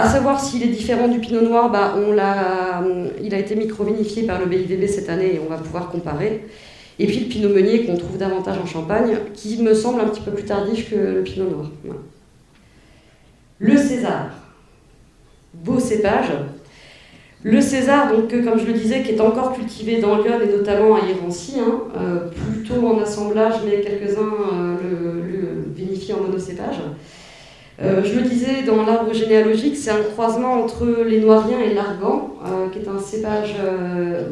À 0.00 0.08
savoir 0.08 0.40
s'il 0.40 0.62
est 0.62 0.68
différent 0.68 1.08
du 1.08 1.18
Pinot 1.18 1.42
Noir, 1.42 1.70
bah, 1.70 1.94
l'a, 2.14 2.82
il 3.22 3.34
a 3.34 3.38
été 3.38 3.54
microvinifié 3.54 4.22
par 4.22 4.40
le 4.40 4.46
BIVB 4.46 4.86
cette 4.86 5.10
année 5.10 5.34
et 5.34 5.40
on 5.44 5.50
va 5.50 5.58
pouvoir 5.58 5.90
comparer. 5.90 6.46
Et 6.98 7.06
puis 7.06 7.20
le 7.20 7.26
Pinot 7.26 7.50
Meunier 7.50 7.84
qu'on 7.84 7.98
trouve 7.98 8.16
davantage 8.16 8.56
en 8.58 8.64
Champagne, 8.64 9.18
qui 9.34 9.60
me 9.62 9.74
semble 9.74 10.00
un 10.00 10.06
petit 10.06 10.22
peu 10.22 10.30
plus 10.30 10.44
tardif 10.44 10.90
que 10.90 10.96
le 10.96 11.22
Pinot 11.22 11.50
Noir. 11.50 11.70
Le 13.58 13.76
César, 13.76 14.30
beau 15.52 15.78
cépage, 15.78 16.30
le 17.42 17.60
César, 17.60 18.10
comme 18.10 18.58
je 18.58 18.66
le 18.66 18.72
disais, 18.72 19.02
qui 19.02 19.10
est 19.10 19.20
encore 19.20 19.52
cultivé 19.52 20.00
dans 20.00 20.16
Lyon 20.16 20.40
et 20.42 20.50
notamment 20.50 20.96
à 20.96 21.00
Irancy, 21.06 21.60
hein, 21.60 21.80
euh, 21.98 22.28
plutôt 22.28 22.86
en 22.86 22.98
assemblage, 23.02 23.56
mais 23.66 23.82
quelques-uns 23.82 24.32
euh, 24.54 24.76
le, 24.82 25.74
vinifient 25.74 26.14
en 26.14 26.22
monocépage. 26.22 26.80
Euh, 27.82 28.02
je 28.04 28.14
le 28.14 28.22
disais, 28.28 28.62
dans 28.66 28.84
l'arbre 28.84 29.14
généalogique, 29.14 29.76
c'est 29.76 29.90
un 29.90 30.02
croisement 30.12 30.62
entre 30.62 30.86
les 31.06 31.20
Noiriens 31.20 31.60
et 31.60 31.72
l'Argan, 31.72 32.34
euh, 32.44 32.68
qui 32.68 32.80
est 32.80 32.88
un 32.88 32.98
cépage 32.98 33.54
euh, 33.58 34.24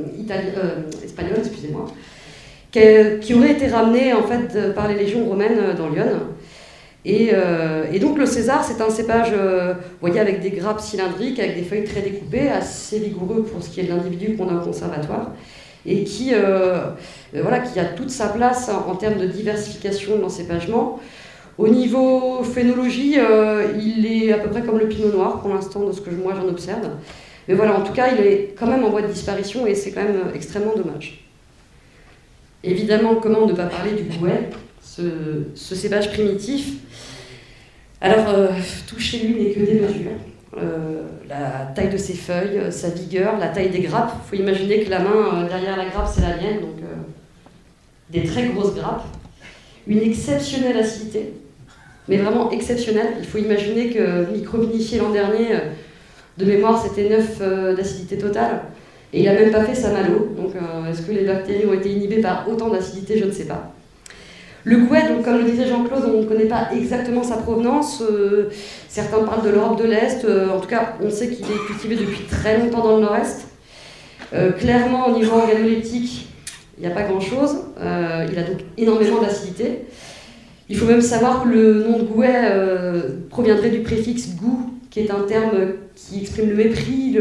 espagnol, 1.03 1.39
excusez-moi, 1.39 1.87
qui, 2.71 3.35
aurait 3.35 3.53
été 3.53 3.69
ramené 3.69 4.13
en 4.13 4.23
fait 4.23 4.75
par 4.75 4.87
les 4.89 4.97
légions 4.97 5.25
romaines 5.25 5.75
dans 5.79 5.89
Lyon. 5.89 6.05
Et, 7.07 7.33
donc 8.01 8.19
le 8.19 8.27
César, 8.27 8.63
c'est 8.63 8.83
un 8.83 8.91
cépage, 8.91 9.33
voyez, 10.03 10.21
avec 10.21 10.43
des 10.43 10.51
grappes 10.51 10.81
cylindriques, 10.81 11.39
avec 11.39 11.57
des 11.57 11.63
feuilles 11.63 11.85
très 11.85 12.03
découpées, 12.03 12.51
assez 12.51 12.99
vigoureux 12.99 13.45
pour 13.45 13.63
ce 13.63 13.71
qui 13.71 13.81
est 13.81 13.85
de 13.85 13.89
l'individu 13.89 14.37
qu'on 14.37 14.51
a 14.51 14.61
au 14.61 14.65
conservatoire, 14.65 15.33
et 15.87 16.05
qui, 16.05 16.33
voilà, 17.33 17.61
qui 17.61 17.81
a 17.81 17.87
toute 17.87 18.11
sa 18.11 18.29
place 18.29 18.69
en, 18.69 18.95
termes 18.97 19.19
de 19.19 19.27
diversification 19.27 20.19
d'encépagement. 20.19 21.01
Au 21.59 21.67
niveau 21.67 22.45
phénologie, 22.45 23.17
euh, 23.19 23.73
il 23.77 24.07
est 24.07 24.33
à 24.33 24.39
peu 24.39 24.49
près 24.49 24.63
comme 24.63 24.79
le 24.79 24.89
pinot 24.89 25.11
noir 25.11 25.41
pour 25.41 25.53
l'instant, 25.53 25.85
de 25.85 25.93
ce 25.93 26.01
que 26.01 26.11
moi 26.11 26.33
j'en 26.37 26.47
observe. 26.49 26.89
Mais 27.49 27.55
voilà, 27.55 27.77
en 27.77 27.83
tout 27.83 27.93
cas, 27.93 28.15
il 28.15 28.25
est 28.25 28.55
quand 28.57 28.69
même 28.69 28.85
en 28.85 28.91
voie 28.91 29.03
de 29.03 29.09
disparition 29.09 29.67
et 29.67 29.75
c'est 29.75 29.91
quand 29.91 30.05
même 30.05 30.31
extrêmement 30.35 30.77
dommage. 30.77 31.25
Évidemment, 32.63 33.17
comment 33.17 33.45
ne 33.45 33.53
pas 33.55 33.67
parler 33.67 33.93
du 33.93 34.05
gouet, 34.05 34.51
ce, 34.81 35.03
ce 35.57 35.75
cépage 35.75 36.13
primitif? 36.13 36.75
Alors, 38.01 38.29
euh, 38.29 38.49
tout 38.87 39.01
chez 39.01 39.19
lui 39.19 39.43
n'est 39.43 39.51
que 39.51 39.61
des 39.61 39.81
mesures. 39.81 40.13
Euh, 40.57 41.03
la 41.29 41.73
taille 41.75 41.91
de 41.91 41.97
ses 41.97 42.15
feuilles, 42.15 42.71
sa 42.71 42.91
vigueur, 42.91 43.37
la 43.39 43.49
taille 43.49 43.71
des 43.71 43.81
grappes. 43.81 44.13
Il 44.25 44.29
faut 44.29 44.43
imaginer 44.43 44.85
que 44.85 44.91
la 44.91 45.01
main 45.01 45.45
derrière 45.49 45.77
la 45.77 45.87
grappe, 45.87 46.09
c'est 46.15 46.21
la 46.21 46.37
mienne, 46.37 46.61
donc 46.61 46.77
des 48.11 48.23
très 48.23 48.47
grosses 48.47 48.77
grappes. 48.77 49.05
Une 49.87 50.03
exceptionnelle 50.03 50.77
acidité, 50.77 51.33
mais 52.09 52.17
vraiment 52.17 52.51
exceptionnel. 52.51 53.07
Il 53.19 53.27
faut 53.27 53.39
imaginer 53.39 53.91
que 53.91 54.31
microvinifié 54.33 54.99
l'an 54.99 55.11
dernier, 55.11 55.53
euh, 55.53 55.59
de 56.39 56.45
mémoire, 56.45 56.83
c'était 56.83 57.09
9 57.09 57.39
euh, 57.41 57.75
d'acidité 57.75 58.17
totale. 58.17 58.63
Et 59.13 59.21
il 59.21 59.25
n'a 59.25 59.35
même 59.35 59.51
pas 59.51 59.65
fait 59.65 59.75
sa 59.75 59.91
malo. 59.91 60.35
Donc, 60.37 60.53
euh, 60.55 60.91
est-ce 60.91 61.03
que 61.03 61.13
les 61.13 61.25
bactéries 61.25 61.67
ont 61.67 61.73
été 61.73 61.91
inhibées 61.91 62.21
par 62.21 62.49
autant 62.49 62.69
d'acidité? 62.69 63.19
Je 63.19 63.25
ne 63.25 63.31
sais 63.31 63.45
pas. 63.45 63.73
Le 64.65 64.79
gouet, 64.79 65.09
donc, 65.09 65.25
comme 65.25 65.39
le 65.39 65.45
disait 65.45 65.67
Jean-Claude, 65.67 66.05
on 66.15 66.23
ne 66.23 66.25
connaît 66.25 66.47
pas 66.47 66.69
exactement 66.75 67.23
sa 67.23 67.37
provenance. 67.37 68.03
certains 68.89 69.23
parlent 69.23 69.45
de 69.45 69.51
l'Europe 69.51 69.81
de 69.81 69.85
l'Est. 69.85 70.27
en 70.27 70.61
tout 70.61 70.69
cas, 70.69 70.95
on 71.03 71.09
sait 71.09 71.29
qu'il 71.29 71.47
est 71.47 71.67
cultivé 71.67 71.97
depuis 71.97 72.25
très 72.25 72.59
longtemps 72.59 72.83
dans 72.83 72.97
le 72.97 73.03
Nord-Est. 73.03 73.47
clairement, 74.59 75.07
au 75.09 75.13
niveau 75.13 75.37
organoleptique, 75.37 76.29
il 76.77 76.81
n'y 76.83 76.87
a 76.87 76.95
pas 76.95 77.05
grand-chose. 77.05 77.61
il 77.81 78.39
a 78.39 78.43
donc 78.43 78.61
énormément 78.77 79.23
d'acidité. 79.23 79.87
Il 80.71 80.77
faut 80.77 80.87
même 80.87 81.01
savoir 81.01 81.45
que 81.45 81.49
le 81.49 81.85
nom 81.85 81.99
de 81.99 82.05
Gouet 82.05 82.43
euh, 82.45 83.01
proviendrait 83.31 83.71
du 83.71 83.81
préfixe 83.81 84.35
goût, 84.35 84.71
qui 84.91 85.01
est 85.01 85.11
un 85.11 85.21
terme 85.21 85.51
qui 85.95 86.21
exprime 86.21 86.51
le 86.51 86.57
mépris, 86.57 87.19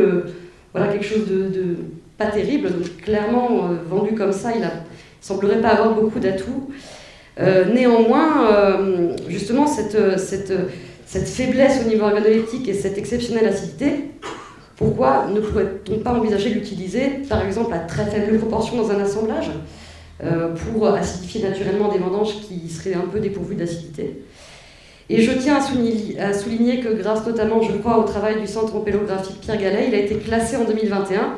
voilà, 0.73 0.91
quelque 0.91 1.05
chose 1.05 1.27
de, 1.27 1.77
pas 2.17 2.27
terrible. 2.27 2.69
Donc 2.69 2.97
clairement, 2.97 3.69
euh, 3.69 3.75
vendu 3.89 4.15
comme 4.15 4.33
ça, 4.33 4.51
il 4.53 4.61
ne 4.61 4.67
semblerait 5.21 5.61
pas 5.61 5.69
avoir 5.69 5.95
beaucoup 5.95 6.19
d'atouts. 6.19 6.69
Euh, 7.39 7.65
néanmoins, 7.73 8.49
justement, 9.29 9.65
cette, 9.65 9.97
faiblesse 11.05 11.81
au 11.85 11.89
niveau 11.89 12.03
organoleptique 12.03 12.67
et 12.67 12.73
cette 12.73 12.97
exceptionnelle 12.97 13.47
acidité, 13.47 14.11
pourquoi 14.75 15.27
ne 15.33 15.39
pourrait-on 15.39 15.99
pas 15.99 16.13
envisager 16.13 16.49
d'utiliser, 16.49 17.21
par 17.29 17.45
exemple, 17.45 17.73
à 17.73 17.79
très 17.79 18.05
faible 18.05 18.37
proportion 18.37 18.77
dans 18.77 18.91
un 18.91 18.99
assemblage? 18.99 19.49
Pour 20.19 20.87
acidifier 20.87 21.43
naturellement 21.43 21.91
des 21.91 21.99
vendanges 21.99 22.41
qui 22.41 22.69
seraient 22.69 22.95
un 22.95 23.07
peu 23.11 23.19
dépourvues 23.19 23.55
d'acidité. 23.55 24.23
Et 25.09 25.21
je 25.21 25.31
tiens 25.31 25.57
à 25.57 26.33
souligner, 26.33 26.79
que 26.81 26.89
grâce 26.89 27.25
notamment, 27.25 27.61
je 27.61 27.71
crois, 27.77 27.97
au 27.97 28.03
travail 28.03 28.41
du 28.41 28.47
Centre 28.47 28.75
ampélographique 28.75 29.39
Pierre 29.39 29.57
Gallet, 29.57 29.85
il 29.87 29.95
a 29.95 29.99
été 29.99 30.15
classé 30.15 30.57
en 30.57 30.65
2021. 30.65 31.35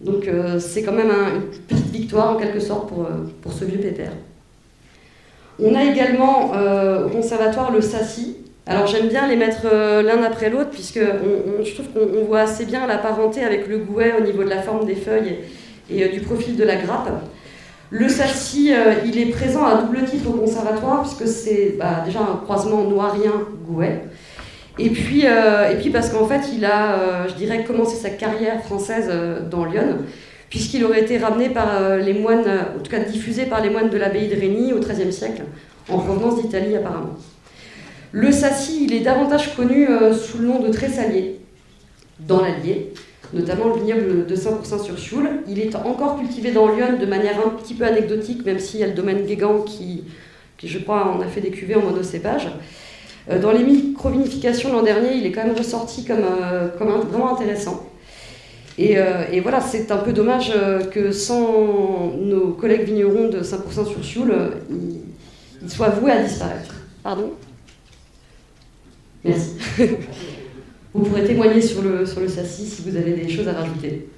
Donc 0.00 0.26
euh, 0.26 0.58
c'est 0.58 0.82
quand 0.82 0.92
même 0.92 1.10
une 1.10 1.42
petite 1.68 1.92
victoire 1.92 2.34
en 2.34 2.36
quelque 2.36 2.58
sorte 2.58 2.88
pour, 2.88 3.02
euh, 3.02 3.30
pour 3.40 3.52
ce 3.52 3.64
vieux 3.64 3.78
pépère. 3.78 4.10
On 5.62 5.76
a 5.76 5.84
également 5.84 6.52
au 7.04 7.08
conservatoire 7.10 7.70
le 7.70 7.80
Sassi. 7.80 8.38
Alors 8.66 8.86
j'aime 8.86 9.08
bien 9.08 9.28
les 9.28 9.36
mettre 9.36 9.66
l'un 10.02 10.22
après 10.24 10.50
l'autre 10.50 10.70
puisque 10.70 10.98
je 10.98 11.74
trouve 11.74 11.86
qu'on 11.90 12.24
voit 12.24 12.40
assez 12.40 12.64
bien 12.64 12.86
la 12.86 12.96
parenté 12.96 13.44
avec 13.44 13.68
le 13.68 13.78
gouet 13.78 14.14
au 14.18 14.22
niveau 14.22 14.42
de 14.42 14.48
la 14.48 14.62
forme 14.62 14.86
des 14.86 14.96
feuilles 14.96 15.36
et 15.90 16.08
du 16.08 16.20
profil 16.20 16.56
de 16.56 16.64
la 16.64 16.76
grappe. 16.76 17.10
Le 17.92 18.08
SACI, 18.08 18.72
euh, 18.72 18.94
il 19.04 19.18
est 19.18 19.26
présent 19.26 19.66
à 19.66 19.82
double 19.82 20.02
titre 20.06 20.30
au 20.30 20.32
conservatoire, 20.32 21.02
puisque 21.02 21.30
c'est 21.30 21.74
bah, 21.78 22.02
déjà 22.06 22.20
un 22.20 22.40
croisement 22.42 22.84
noirien-gouet. 22.84 24.04
Et 24.78 24.88
puis, 24.88 25.26
euh, 25.26 25.70
et 25.70 25.76
puis 25.76 25.90
parce 25.90 26.08
qu'en 26.08 26.26
fait, 26.26 26.40
il 26.56 26.64
a, 26.64 26.94
euh, 26.94 27.28
je 27.28 27.34
dirais, 27.34 27.64
commencé 27.64 27.96
sa 27.96 28.08
carrière 28.08 28.62
française 28.64 29.12
dans 29.50 29.66
Lyon, 29.66 29.98
puisqu'il 30.48 30.82
aurait 30.86 31.02
été 31.02 31.18
ramené 31.18 31.50
par 31.50 31.98
les 31.98 32.14
moines, 32.14 32.46
en 32.74 32.82
tout 32.82 32.90
cas 32.90 33.00
diffusé 33.00 33.44
par 33.44 33.60
les 33.60 33.68
moines 33.68 33.90
de 33.90 33.98
l'abbaye 33.98 34.28
de 34.28 34.40
Régny 34.40 34.72
au 34.72 34.78
XIIIe 34.78 35.12
siècle, 35.12 35.42
en 35.90 35.98
provenance 35.98 36.40
d'Italie 36.40 36.74
apparemment. 36.74 37.16
Le 38.12 38.32
Sassi, 38.32 38.84
il 38.84 38.94
est 38.94 39.00
davantage 39.00 39.54
connu 39.54 39.86
sous 40.14 40.38
le 40.38 40.48
nom 40.48 40.60
de 40.60 40.70
Tressalier, 40.70 41.40
dans 42.20 42.40
l'Allier 42.40 42.94
notamment 43.32 43.68
le 43.68 43.80
vignoble 43.80 44.26
de 44.26 44.36
100% 44.36 44.82
sur 44.82 44.98
Sioule. 44.98 45.28
Il 45.48 45.58
est 45.60 45.74
encore 45.76 46.18
cultivé 46.18 46.52
dans 46.52 46.68
Lyon 46.68 46.98
de 47.00 47.06
manière 47.06 47.38
un 47.44 47.50
petit 47.50 47.74
peu 47.74 47.84
anecdotique, 47.84 48.44
même 48.44 48.58
s'il 48.58 48.80
y 48.80 48.84
a 48.84 48.86
le 48.86 48.92
domaine 48.92 49.24
Guégan 49.24 49.62
qui, 49.62 50.04
je 50.62 50.78
crois, 50.78 51.08
en 51.08 51.20
a 51.20 51.26
fait 51.26 51.40
des 51.40 51.50
cuvées 51.50 51.74
en 51.74 51.82
monocépage. 51.82 52.48
Euh, 53.30 53.38
dans 53.38 53.52
les 53.52 53.64
microvinifications 53.64 54.72
l'an 54.72 54.82
dernier, 54.82 55.14
il 55.14 55.26
est 55.26 55.32
quand 55.32 55.44
même 55.44 55.56
ressorti 55.56 56.04
comme, 56.04 56.18
euh, 56.20 56.68
comme 56.78 56.88
vraiment 56.88 57.34
intéressant. 57.34 57.86
Et, 58.78 58.98
euh, 58.98 59.24
et 59.30 59.40
voilà, 59.40 59.60
c'est 59.60 59.90
un 59.90 59.98
peu 59.98 60.12
dommage 60.12 60.52
que 60.90 61.12
sans 61.12 62.12
nos 62.18 62.52
collègues 62.52 62.84
vignerons 62.84 63.28
de 63.28 63.42
5% 63.42 63.86
sur 63.86 64.04
Sioule, 64.04 64.34
il, 64.70 65.00
il 65.62 65.70
soit 65.70 65.90
voué 65.90 66.10
à 66.10 66.22
disparaître. 66.22 66.74
Pardon? 67.02 67.32
Merci. 69.24 69.50
Vous 70.94 71.04
pourrez 71.04 71.24
témoigner 71.24 71.62
sur 71.62 71.82
le, 71.82 72.04
sur 72.04 72.20
le 72.20 72.28
si 72.28 72.82
vous 72.86 72.96
avez 72.96 73.12
des 73.12 73.28
choses 73.28 73.48
à 73.48 73.52
rajouter. 73.52 74.08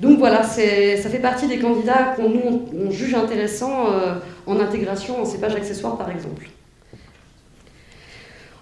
Donc 0.00 0.18
voilà, 0.18 0.42
ça 0.42 0.62
fait 0.62 1.18
partie 1.20 1.46
des 1.46 1.58
candidats 1.58 2.14
qu'on 2.16 2.30
nous 2.30 2.68
on, 2.86 2.90
juge 2.90 3.14
intéressants 3.14 3.92
euh, 3.92 4.14
en 4.46 4.58
intégration 4.58 5.20
en 5.20 5.24
cépage 5.24 5.54
accessoire 5.54 5.98
par 5.98 6.10
exemple. 6.10 6.48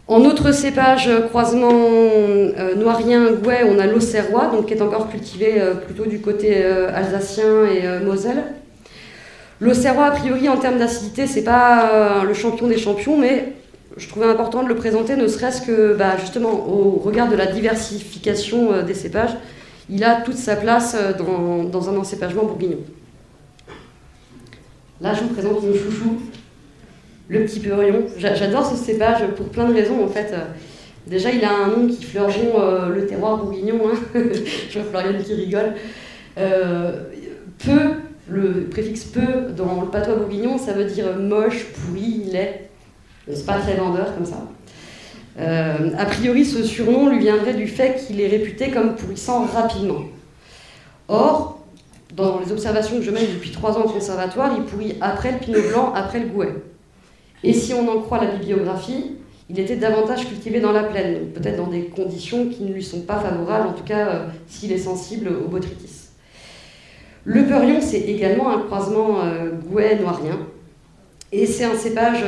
En 0.09 0.25
autre 0.25 0.53
cépage 0.53 1.11
croisement 1.29 1.71
euh, 1.73 2.75
noirien-gouet, 2.75 3.61
on 3.69 3.79
a 3.79 3.87
l'auxerrois, 3.87 4.51
qui 4.67 4.75
est 4.75 4.83
encore 4.83 5.11
cultivé 5.11 5.61
euh, 5.61 5.75
plutôt 5.75 6.07
du 6.07 6.21
côté 6.21 6.65
alsacien 6.65 7.65
et 7.67 8.05
Moselle. 8.05 8.43
L'auxerrois, 9.61 10.07
a 10.07 10.11
priori, 10.13 10.49
en 10.49 10.57
termes 10.57 10.79
d'acidité, 10.79 11.27
c'est 11.27 11.43
pas 11.43 12.23
le 12.25 12.33
champion 12.33 12.69
des 12.69 12.79
champions, 12.79 13.17
mais 13.17 13.55
je 13.99 14.09
trouvais 14.09 14.27
important 14.27 14.63
de 14.63 14.69
le 14.69 14.77
présenter, 14.77 15.17
ne 15.17 15.27
serait-ce 15.27 15.63
que 15.63 15.95
bah, 15.95 16.17
justement 16.19 16.69
au 16.69 16.99
regard 16.99 17.29
de 17.29 17.37
la 17.37 17.47
diversification 17.47 18.73
euh, 18.73 18.83
des 18.83 18.95
cépages, 18.95 19.37
il 19.91 20.05
a 20.05 20.21
toute 20.21 20.37
sa 20.37 20.57
place 20.57 20.97
euh, 20.99 21.13
dans, 21.65 21.89
un 21.89 21.97
encépagement 21.97 22.45
bourguignon. 22.45 22.79
Là, 25.01 25.15
je 25.15 25.23
vous 25.23 25.29
présente 25.29 25.63
mon 25.63 25.75
chouchou, 25.75 26.21
le 27.29 27.45
petit 27.45 27.61
peurion. 27.61 28.05
J'adore 28.17 28.67
ce 28.67 28.77
cépage 28.77 29.27
pour 29.37 29.49
plein 29.49 29.69
de 29.69 29.75
raisons 29.75 30.05
en 30.05 30.09
fait. 30.09 30.35
Déjà, 31.07 31.31
il 31.31 31.45
a 31.45 31.53
un 31.53 31.69
nom 31.69 31.87
qui 31.87 32.05
fleure 32.05 32.29
euh, 32.29 32.89
le 32.89 33.07
terroir 33.07 33.39
bourguignon. 33.39 33.81
Hein. 33.87 33.99
je 34.71 34.79
vois 34.79 34.89
Florian 34.91 35.19
qui 35.23 35.35
rigole. 35.35 35.75
peu, 36.37 37.79
le 38.29 38.65
préfixe 38.71 39.05
peu 39.05 39.53
dans 39.57 39.83
le 39.83 39.89
patois 39.89 40.17
bourguignon, 40.17 40.59
ça 40.59 40.73
veut 40.73 40.85
dire 40.85 41.17
moche, 41.17 41.67
pourri, 41.67 42.25
laid. 42.31 42.68
C'est 43.33 43.47
pas 43.47 43.59
très 43.59 43.75
vendeur 43.75 44.15
comme 44.15 44.25
ça. 44.25 44.47
Euh, 45.39 45.91
a 45.97 46.07
priori, 46.07 46.45
ce 46.45 46.63
surnom 46.63 47.09
lui 47.09 47.21
viendrait 47.21 47.55
du 47.55 47.69
fait 47.69 48.05
qu'il 48.05 48.21
est 48.21 48.29
réputé 48.29 48.71
comme 48.71 48.97
pourrissant 48.97 49.45
rapidement. 49.45 50.03
Or, 51.09 51.61
dans 52.15 52.41
les 52.41 52.51
observations 52.51 52.97
que 52.97 53.03
je 53.03 53.11
mène 53.11 53.27
depuis 53.35 53.51
trois 53.51 53.77
ans 53.79 53.85
au 53.85 53.89
conservatoire, 53.89 54.53
il 54.57 54.65
pourrit 54.65 54.97
après 55.01 55.33
le 55.33 55.39
pinot 55.39 55.63
blanc, 55.71 55.93
après 55.95 56.21
le 56.21 56.27
gouet. 56.27 56.55
Et 57.45 57.53
si 57.53 57.73
on 57.73 57.89
en 57.89 58.01
croit 58.01 58.19
la 58.19 58.33
bibliographie, 58.33 59.13
il 59.49 59.59
était 59.61 59.77
davantage 59.77 60.27
cultivé 60.27 60.61
dans 60.61 60.73
la 60.73 60.83
plaine, 60.83 61.29
peut-être 61.33 61.57
dans 61.57 61.69
des 61.69 61.85
conditions 61.85 62.49
qui 62.49 62.65
ne 62.65 62.73
lui 62.73 62.83
sont 62.83 63.03
pas 63.03 63.21
favorables, 63.21 63.69
en 63.69 63.73
tout 63.73 63.85
cas 63.85 64.09
euh, 64.09 64.27
s'il 64.47 64.73
est 64.73 64.79
sensible 64.79 65.29
au 65.29 65.49
botrytis. 65.49 66.09
Le 67.25 67.47
Peurion, 67.47 67.81
c'est 67.81 68.01
également 68.01 68.51
un 68.51 68.61
croisement 68.63 69.21
euh, 69.23 69.51
gouet-noirien, 69.71 70.39
et 71.31 71.47
c'est 71.47 71.65
un 71.65 71.77
cépage 71.77 72.25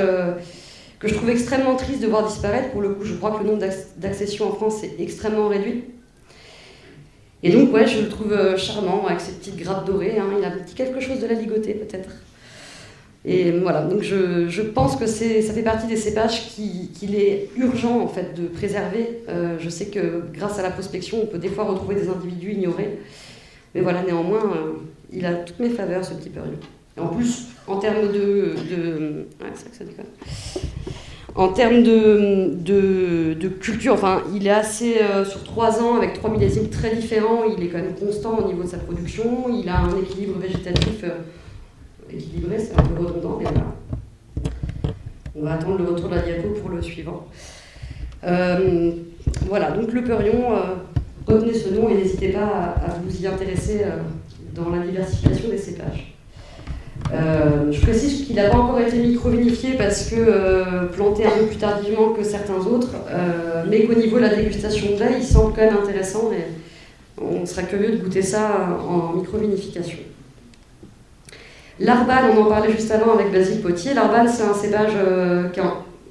que 1.01 1.09
je 1.09 1.15
trouve 1.15 1.31
extrêmement 1.31 1.75
triste 1.77 2.01
de 2.01 2.07
voir 2.07 2.27
disparaître. 2.27 2.71
Pour 2.71 2.83
le 2.83 2.91
coup, 2.91 3.05
je 3.05 3.15
crois 3.15 3.33
que 3.33 3.43
le 3.43 3.51
nombre 3.51 3.65
d'accessions 3.97 4.49
en 4.49 4.53
France 4.53 4.85
est 4.85 5.01
extrêmement 5.01 5.49
réduit. 5.49 5.85
Et 7.43 7.51
donc, 7.51 7.73
ouais, 7.73 7.87
je 7.87 8.03
le 8.03 8.09
trouve 8.09 8.33
euh, 8.33 8.57
charmant 8.59 9.07
avec 9.07 9.21
ses 9.21 9.33
petites 9.33 9.57
grappes 9.57 9.87
dorées. 9.87 10.19
Hein. 10.19 10.27
Il 10.39 10.45
a 10.45 10.51
petit 10.51 10.75
quelque 10.75 11.01
chose 11.01 11.19
de 11.19 11.27
la 11.27 11.33
ligotée, 11.33 11.73
peut-être. 11.73 12.11
Et 13.25 13.51
voilà, 13.53 13.83
donc 13.83 14.01
je, 14.03 14.49
je 14.49 14.63
pense 14.63 14.97
que 14.97 15.07
ça 15.07 15.53
fait 15.53 15.63
partie 15.63 15.87
des 15.87 15.97
cépages 15.97 16.49
qu'il 16.55 17.15
est 17.15 17.51
urgent 17.57 18.01
en 18.01 18.09
fait 18.09 18.35
de 18.35 18.47
préserver. 18.47 19.23
Euh, 19.29 19.57
je 19.59 19.69
sais 19.69 19.87
que 19.87 20.23
grâce 20.33 20.59
à 20.59 20.63
la 20.63 20.71
prospection, 20.71 21.19
on 21.23 21.27
peut 21.27 21.39
des 21.39 21.51
fois 21.51 21.65
retrouver 21.65 21.97
des 21.97 22.09
individus 22.09 22.53
ignorés. 22.53 22.99
Mais 23.75 23.83
voilà, 23.83 24.03
néanmoins, 24.03 24.53
euh, 24.57 24.73
il 25.13 25.27
a 25.27 25.35
toutes 25.35 25.61
mes 25.61 25.69
faveurs 25.69 26.05
ce 26.05 26.15
petit 26.15 26.31
Peurion. 26.31 26.53
En 27.01 27.09
plus, 27.09 27.47
en 27.67 27.79
termes 27.79 28.13
de. 28.13 28.57
culture, 33.61 33.97
il 34.35 34.47
est 34.47 34.51
assez 34.51 34.99
euh, 35.01 35.25
sur 35.25 35.45
trois 35.45 35.83
ans 35.83 35.97
avec 35.97 36.15
trois 36.15 36.31
millésimes 36.31 36.69
très 36.69 36.95
différents. 36.95 37.45
Il 37.45 37.63
est 37.65 37.69
quand 37.69 37.79
même 37.79 37.95
constant 37.95 38.39
au 38.39 38.47
niveau 38.47 38.63
de 38.63 38.69
sa 38.69 38.79
production. 38.79 39.47
Il 39.49 39.69
a 39.69 39.81
un 39.81 39.99
équilibre 39.99 40.39
végétatif 40.39 41.05
équilibré, 42.13 42.59
c'est 42.59 42.79
un 42.79 42.83
peu 42.83 43.05
redondant, 43.05 43.39
mais 43.39 43.45
voilà. 43.45 43.67
On 45.35 45.45
va 45.45 45.55
attendre 45.55 45.79
le 45.79 45.85
retour 45.85 46.09
de 46.09 46.17
la 46.17 46.23
diapo 46.23 46.49
pour 46.61 46.71
le 46.71 46.83
suivant. 46.83 47.27
Euh, 48.25 48.91
voilà, 49.47 49.71
donc 49.71 49.93
le 49.93 50.05
Peurion, 50.05 50.53
euh, 50.53 50.75
retenez 51.27 51.55
ce 51.55 51.71
nom 51.71 51.89
et 51.89 51.95
n'hésitez 51.95 52.31
pas 52.31 52.75
à, 52.85 52.99
vous 53.03 53.23
y 53.23 53.27
intéresser 53.27 53.83
euh, 53.85 53.99
dans 54.55 54.71
la 54.71 54.85
diversification 54.85 55.49
des 55.49 55.59
cépages. 55.59 56.10
Je 57.13 57.81
précise 57.81 58.27
qu'il 58.27 58.37
n'a 58.37 58.49
pas 58.49 58.59
encore 58.59 58.81
été 58.81 58.99
microvinifié 58.99 59.75
parce 59.75 60.09
que 60.11 60.87
planté 60.93 61.25
un 61.25 61.31
peu 61.31 61.47
plus 61.47 61.57
tardivement 61.57 62.11
que 62.11 62.23
certains 62.23 62.59
autres, 62.59 62.95
mais 63.69 63.85
qu'au 63.85 63.95
niveau 63.95 64.17
de 64.17 64.23
la 64.23 64.35
dégustation 64.35 64.95
de 64.95 65.01
lait, 65.01 65.17
il 65.19 65.25
semble 65.25 65.53
quand 65.53 65.63
même 65.63 65.77
intéressant 65.83 66.31
et 66.33 66.45
on 67.21 67.45
sera 67.45 67.63
curieux 67.63 67.93
de 67.93 67.97
goûter 67.97 68.23
ça 68.23 68.79
en 68.89 69.17
microvinification. 69.17 69.99
L'Arban, 71.81 72.37
on 72.37 72.43
en 72.43 72.45
parlait 72.45 72.73
juste 72.73 72.91
avant 72.91 73.15
avec 73.15 73.33
Basile 73.33 73.63
Potier. 73.63 73.95
L'Arban, 73.95 74.31
c'est 74.31 74.43
un 74.43 74.53
cépage 74.53 74.93
euh, 74.97 75.49
qui 75.49 75.61
est 75.61 75.63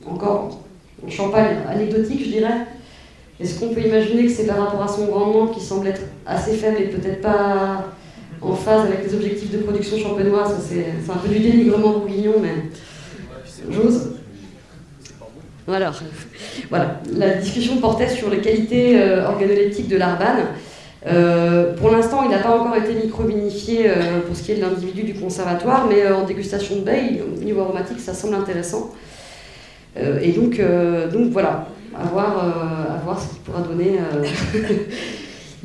encore 0.08 0.62
en 1.06 1.10
champagne 1.10 1.58
anecdotique, 1.70 2.26
je 2.26 2.32
dirais. 2.32 2.66
Est-ce 3.40 3.60
qu'on 3.60 3.70
peut 3.70 3.82
imaginer 3.82 4.26
que 4.26 4.32
c'est 4.32 4.48
par 4.48 4.58
rapport 4.58 4.82
à 4.82 4.88
son 4.88 5.06
rendement 5.12 5.48
qui 5.48 5.62
semble 5.62 5.88
être 5.88 6.02
assez 6.26 6.54
faible 6.54 6.78
et 6.82 6.88
peut-être 6.88 7.22
pas 7.22 7.86
en 8.42 8.54
phase 8.54 8.86
avec 8.86 9.04
les 9.06 9.14
objectifs 9.14 9.52
de 9.52 9.58
production 9.60 9.98
champenoise 9.98 10.56
C'est 10.68 11.12
un 11.12 11.18
peu 11.18 11.30
du 11.30 11.40
dénigrement 11.40 12.00
bourguignon, 12.00 12.34
mais 12.42 12.70
j'ose. 13.70 14.14
Voilà. 15.68 15.92
voilà. 16.70 17.00
La 17.16 17.36
discussion 17.36 17.78
portait 17.78 18.10
sur 18.10 18.30
les 18.30 18.40
qualités 18.40 19.00
euh, 19.00 19.28
organoleptiques 19.28 19.88
de 19.88 19.98
l'Arban. 19.98 20.46
Euh, 21.08 21.76
pour 21.76 21.90
l'instant, 21.92 22.24
il 22.24 22.32
n'a 22.32 22.40
pas 22.40 22.58
encore 22.58 22.76
été 22.76 22.94
microvinifié 22.94 23.88
euh, 23.88 24.20
pour 24.26 24.36
ce 24.36 24.44
qui 24.44 24.52
est 24.52 24.56
de 24.56 24.62
l'individu 24.62 25.04
du 25.04 25.14
conservatoire, 25.14 25.86
mais 25.88 26.04
euh, 26.04 26.18
en 26.18 26.26
dégustation 26.26 26.78
de 26.78 26.82
baie, 26.82 27.22
au 27.22 27.42
niveau 27.44 27.62
aromatique, 27.62 28.00
ça 28.00 28.14
semble 28.14 28.36
intéressant. 28.36 28.92
et 29.96 30.32
donc, 30.32 30.62
donc 31.12 31.32
voilà, 31.32 31.68
voir, 32.14 32.38
à 32.40 33.04
voir 33.04 33.20
ce 33.20 33.30
qu'il 33.30 33.40
pourra 33.40 33.62
donner. 33.62 34.00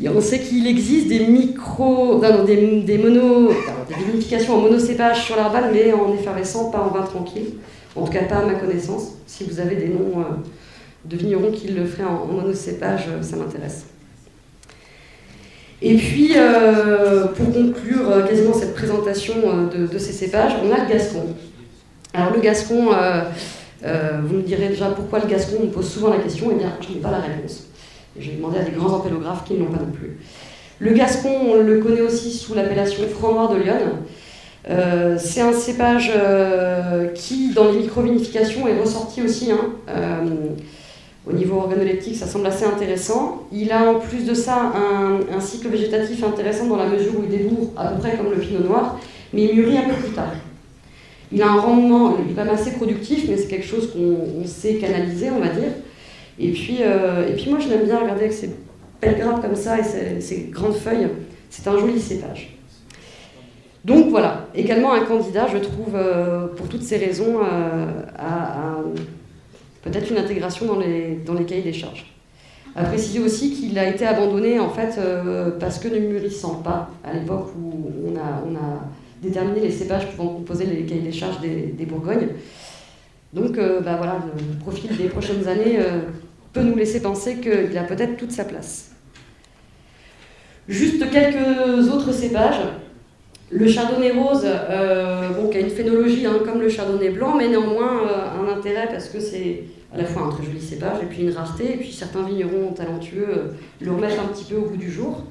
On 0.07 0.21
sait 0.21 0.41
qu'il 0.41 0.67
existe 0.67 1.09
des 1.09 1.21
micro, 1.27 2.21
des, 2.47 2.83
des, 2.83 2.99
mono, 2.99 3.49
des 3.89 4.05
vinifications 4.11 4.57
en 4.57 4.61
monocépage 4.61 5.25
sur 5.25 5.37
l'arbane, 5.37 5.71
mais 5.73 5.93
en 5.93 6.13
effervescent, 6.13 6.71
pas 6.71 6.81
en 6.81 6.89
vin 6.89 7.03
tranquille. 7.03 7.55
En 7.95 8.05
tout 8.05 8.13
cas, 8.13 8.25
pas 8.25 8.39
à 8.39 8.45
ma 8.45 8.55
connaissance. 8.55 9.13
Si 9.27 9.45
vous 9.45 9.61
avez 9.61 9.77
des 9.77 9.89
noms 9.89 10.25
de 11.05 11.17
vignerons 11.17 11.53
qui 11.53 11.69
le 11.69 11.85
feraient 11.85 12.09
en 12.09 12.27
monocépage, 12.27 13.07
ça 13.23 13.37
m'intéresse. 13.37 13.87
Et 15.83 15.97
puis, 15.97 16.33
euh, 16.37 17.27
pour 17.27 17.53
conclure 17.53 18.11
euh, 18.11 18.27
quasiment 18.27 18.55
cette 18.55 18.75
présentation 18.75 19.35
euh, 19.45 19.87
de, 19.87 19.99
ces 19.99 20.13
cépages, 20.13 20.53
on 20.65 20.73
a 20.73 20.83
le 20.83 20.91
gascon. 20.91 21.27
Alors 22.15 22.33
le 22.33 22.41
gascon, 22.41 22.91
vous 23.83 24.37
me 24.37 24.43
direz 24.43 24.69
déjà 24.69 24.87
pourquoi 24.87 25.19
le 25.19 25.27
gascon, 25.27 25.57
on 25.61 25.67
me 25.67 25.71
pose 25.71 25.89
souvent 25.89 26.11
la 26.11 26.19
question, 26.19 26.51
et 26.51 26.55
eh 26.55 26.59
bien 26.59 26.73
je 26.81 26.95
n'ai 26.95 27.01
pas 27.01 27.11
la 27.11 27.19
réponse. 27.19 27.67
J'ai 28.19 28.33
demandé 28.33 28.59
à 28.59 28.63
des 28.63 28.73
grands 28.73 28.95
empélographes 28.95 29.45
qui 29.45 29.55
ne 29.55 29.61
l'ont 29.61 29.73
pas 29.73 29.83
non 29.83 29.93
plus. 29.93 30.19
Le 30.79 30.93
gascon, 30.93 31.31
on 31.31 31.63
le 31.63 31.81
connaît 31.81 32.01
aussi 32.01 32.33
sous 32.33 32.55
l'appellation 32.55 33.07
franc 33.09 33.33
noir 33.33 33.53
de 33.53 33.61
Lyon. 33.61 35.19
c'est 35.19 35.41
un 35.41 35.53
cépage 35.53 36.13
qui, 37.15 37.53
dans 37.53 37.71
les 37.71 37.79
microvinifications, 37.79 38.67
est 38.67 38.81
ressorti 38.81 39.23
aussi. 39.23 39.51
Hein, 39.53 39.73
au 41.27 41.33
niveau 41.33 41.57
organoleptique, 41.57 42.17
ça 42.17 42.27
semble 42.27 42.47
assez 42.47 42.65
intéressant. 42.65 43.47
Il 43.51 43.73
a 43.73 43.91
en 43.91 43.99
plus 43.99 44.25
de 44.25 44.35
ça 44.35 44.73
un, 44.75 45.41
cycle 45.41 45.69
végétatif 45.69 46.23
intéressant 46.23 46.67
dans 46.67 46.77
la 46.77 46.87
mesure 46.87 47.13
où 47.19 47.23
il 47.25 47.31
débourre 47.31 47.71
à 47.77 47.89
peu 47.89 48.01
près 48.01 48.17
comme 48.17 48.31
le 48.31 48.37
pinot 48.37 48.65
noir, 48.65 49.01
mais 49.33 49.45
il 49.45 49.57
mûrit 49.57 49.79
un 49.79 49.89
peu 49.89 49.95
plus 49.95 50.13
tard. 50.13 50.33
Il 51.33 51.41
a 51.43 51.49
un 51.49 51.61
rendement, 51.61 52.17
il 52.19 52.31
est 52.31 52.35
quand 52.35 52.45
même 52.45 52.55
assez 52.55 52.73
productif, 52.73 53.25
mais 53.29 53.37
c'est 53.37 53.49
quelque 53.49 53.67
chose 53.67 53.91
qu'on 53.93 54.47
sait 54.47 54.75
canaliser, 54.75 55.31
on 55.31 55.41
va 55.41 55.49
dire. 55.49 55.71
Et 56.39 56.51
puis, 56.51 56.79
euh, 56.81 57.29
et 57.29 57.33
puis 57.35 57.51
moi, 57.51 57.61
je 57.61 57.69
l'aime 57.69 57.85
bien 57.85 57.99
regarder 57.99 58.23
avec 58.23 58.33
ses 58.33 58.51
belles 59.01 59.19
grappes 59.19 59.43
comme 59.43 59.55
ça 59.55 59.79
et 59.79 60.21
ses, 60.21 60.49
grandes 60.51 60.75
feuilles. 60.75 61.09
C'est 61.51 61.67
un 61.69 61.79
joli 61.79 62.01
cépage. 62.01 62.57
Donc 63.85 64.09
voilà, 64.09 64.47
également 64.55 64.93
un 64.95 65.05
candidat, 65.05 65.47
je 65.47 65.59
trouve, 65.59 65.95
euh, 65.95 66.47
pour 66.49 66.69
toutes 66.69 66.83
ces 66.83 66.97
raisons, 66.97 67.41
euh, 67.41 67.87
à 68.19 68.79
peut-être 69.83 70.11
une 70.11 70.17
intégration 70.17 70.67
dans 70.67 70.79
les, 70.79 71.21
dans 71.27 71.35
les 71.35 71.45
cahiers 71.45 71.63
des 71.63 71.73
charges. 71.73 72.07
À 72.75 72.85
préciser 72.85 73.21
aussi 73.21 73.53
qu'il 73.53 73.79
a 73.79 73.89
été 73.89 74.05
abandonné 74.05 74.59
en 74.59 74.71
fait 74.71 74.99
parce 75.61 75.79
que 75.79 75.87
ne 75.87 75.99
mûrissant 76.01 76.57
pas 76.57 76.91
à 77.05 77.13
l'époque 77.13 77.51
où 77.57 77.91
on 78.09 78.17
a, 78.17 78.81
déterminé 79.23 79.61
les 79.61 79.71
cépages 79.71 80.11
pouvant 80.11 80.31
composer 80.31 80.67
les 80.67 80.83
cahiers 80.85 81.03
des 81.03 81.13
charges 81.13 81.41
des, 81.41 81.67
des 81.67 81.87
Bourgognes. 81.87 82.29
Donc 83.33 83.57
bah 83.57 83.97
voilà, 83.97 84.19
le 84.37 84.59
profil 84.59 84.97
des 84.97 85.05
prochaines 85.05 85.47
années 85.47 85.79
peut 86.55 86.63
nous 86.63 86.77
laisser 86.77 87.03
penser 87.03 87.37
qu'il 87.37 87.77
a 87.77 87.83
peut-être 87.83 88.17
toute 88.17 88.33
sa 88.33 88.45
place. 88.45 88.93
Juste 90.67 91.11
quelques 91.11 91.93
autres 91.93 92.13
cépages. 92.13 92.61
Le 93.51 93.69
chardonnay 93.69 94.13
rose, 94.13 94.47
bon, 95.37 95.51
qui 95.51 95.59
a 95.59 95.61
une 95.61 95.69
phénologie 95.69 96.25
hein, 96.25 96.39
comme 96.45 96.61
le 96.61 96.71
chardonnay 96.71 97.11
blanc, 97.11 97.37
mais 97.37 97.49
néanmoins 97.49 98.03
un 98.41 98.51
intérêt 98.51 98.89
parce 98.91 99.09
que 99.09 99.21
c'est 99.21 99.65
à 99.95 99.99
la 99.99 100.05
fois 100.05 100.23
un 100.23 100.31
très 100.31 100.45
joli 100.45 100.61
cépage 100.61 101.03
et 101.03 101.07
puis 101.07 101.23
une 101.23 101.31
rareté, 101.31 101.75
et 101.75 101.77
puis 101.77 101.93
certains 101.93 102.23
vignerons 102.23 102.73
talentueux 102.73 103.29
euh, 103.29 103.49
le 103.81 103.93
remettent 103.93 104.19
un 104.19 104.33
petit 104.33 104.45
peu 104.45 104.57
au 104.57 104.63
goût 104.63 104.77
du 104.77 104.91
jour. 104.91 105.25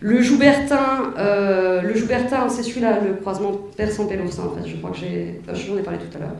Le 0.00 0.20
Joubertin, 0.20 1.14
euh, 1.16 1.80
le 1.80 1.94
Joubertin 1.94 2.48
c'est 2.50 2.62
celui-là, 2.62 3.00
le 3.00 3.14
croisement 3.14 3.52
persan-pélosin, 3.76 4.44
en 4.44 4.50
fait, 4.50 4.68
je 4.68 4.76
crois 4.76 4.90
que 4.90 4.98
j'ai, 4.98 5.40
j'en 5.46 5.78
ai 5.78 5.82
parlé 5.82 5.98
tout 5.98 6.14
à 6.16 6.20
l'heure. 6.20 6.36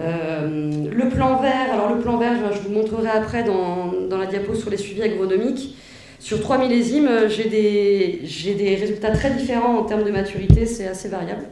Euh, 0.00 0.90
le 0.90 1.08
plan 1.08 1.40
vert, 1.40 1.72
alors 1.72 1.94
le 1.94 2.00
plan 2.00 2.16
vert, 2.18 2.52
je 2.52 2.58
vous 2.60 2.74
montrerai 2.74 3.10
après 3.10 3.44
dans, 3.44 3.92
dans 4.08 4.18
la 4.18 4.26
diapo 4.26 4.54
sur 4.54 4.70
les 4.70 4.76
suivis 4.76 5.02
agronomiques. 5.02 5.76
Sur 6.18 6.40
trois 6.40 6.58
millésimes, 6.58 7.28
j'ai 7.28 7.48
des, 7.48 8.54
des 8.54 8.76
résultats 8.76 9.10
très 9.10 9.30
différents 9.30 9.78
en 9.78 9.84
termes 9.84 10.04
de 10.04 10.10
maturité, 10.10 10.66
c'est 10.66 10.88
assez 10.88 11.08
variable. 11.08 11.44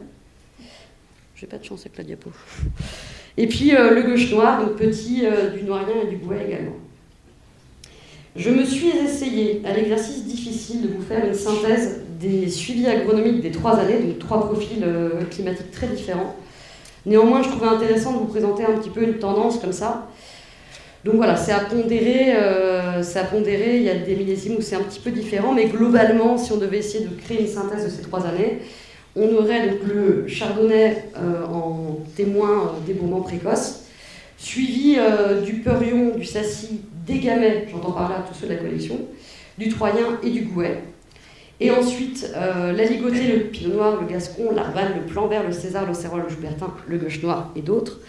J'ai 1.35 1.47
pas 1.47 1.57
de 1.57 1.63
chance 1.63 1.81
avec 1.81 1.97
la 1.97 2.03
diapo. 2.03 2.31
Et 3.37 3.47
puis 3.47 3.75
euh, 3.75 3.91
le 3.91 4.03
gauche 4.03 4.31
noir, 4.31 4.63
donc 4.63 4.75
petit 4.75 5.25
euh, 5.25 5.49
du 5.49 5.63
noirien 5.63 5.95
et 6.03 6.07
du 6.07 6.17
bouet 6.17 6.45
également. 6.47 6.75
Je 8.35 8.49
me 8.49 8.63
suis 8.63 8.89
essayé 8.89 9.61
à 9.65 9.73
l'exercice 9.73 10.25
difficile 10.25 10.81
de 10.81 10.87
vous 10.87 11.01
faire 11.01 11.25
une 11.25 11.33
synthèse 11.33 12.01
des 12.19 12.49
suivis 12.49 12.87
agronomiques 12.87 13.41
des 13.41 13.51
trois 13.51 13.77
années, 13.77 13.99
donc 13.99 14.19
trois 14.19 14.45
profils 14.45 14.83
euh, 14.83 15.23
climatiques 15.29 15.71
très 15.71 15.87
différents. 15.87 16.35
Néanmoins, 17.05 17.43
je 17.43 17.49
trouvais 17.49 17.67
intéressant 17.67 18.13
de 18.13 18.17
vous 18.19 18.25
présenter 18.25 18.63
un 18.63 18.77
petit 18.77 18.89
peu 18.89 19.03
une 19.03 19.19
tendance 19.19 19.59
comme 19.59 19.73
ça. 19.73 20.07
Donc 21.03 21.15
voilà, 21.15 21.35
c'est 21.35 21.51
à 21.51 21.59
pondérer, 21.59 22.33
c'est 23.01 23.19
à 23.19 23.25
pondérer, 23.25 23.75
il 23.75 23.83
y 23.83 23.89
a 23.89 23.95
des 23.95 24.15
millésimes 24.15 24.55
où 24.57 24.61
c'est 24.61 24.77
un 24.77 24.83
petit 24.83 25.01
peu 25.01 25.11
différent, 25.11 25.53
mais 25.53 25.65
globalement, 25.65 26.37
si 26.37 26.53
on 26.53 26.57
devait 26.57 26.77
essayer 26.77 27.03
de 27.03 27.13
créer 27.13 27.41
une 27.41 27.47
synthèse 27.47 27.83
de 27.83 27.89
ces 27.89 28.03
trois 28.03 28.25
années, 28.25 28.61
on 29.15 29.31
aurait 29.35 29.69
donc 29.69 29.79
le 29.87 30.27
chardonnay 30.27 31.05
euh, 31.17 31.45
en 31.45 31.99
témoin 32.15 32.49
euh, 32.49 32.85
des 32.85 32.95
moments 32.95 33.21
précoces, 33.21 33.83
suivi 34.37 34.95
euh, 34.97 35.41
du 35.41 35.55
peurion, 35.55 36.15
du 36.15 36.25
sassi, 36.25 36.81
des 37.05 37.19
gamets, 37.19 37.67
j'entends 37.71 37.91
par 37.91 38.09
là 38.09 38.25
tous 38.27 38.33
ceux 38.39 38.47
de 38.47 38.53
la 38.53 38.59
collection, 38.59 38.99
du 39.57 39.69
troyen 39.69 40.19
et 40.23 40.31
du 40.31 40.41
gouet. 40.41 40.81
Et 41.65 41.71
ensuite, 41.71 42.29
l'aligoté, 42.75 43.37
le 43.37 43.43
pinot 43.45 43.73
noir, 43.75 44.01
le 44.01 44.07
gascon, 44.07 44.51
l'arval, 44.53 44.95
le 44.95 45.05
plan 45.05 45.27
vert, 45.27 45.43
le 45.43 45.53
césar, 45.53 45.87
le 45.87 45.93
cérol, 45.93 46.23
le 46.23 46.29
joubertin, 46.29 46.73
le 46.87 46.97
gauche 46.97 47.21
noir 47.23 47.51
et 47.55 47.61
d'autres. 47.61 47.99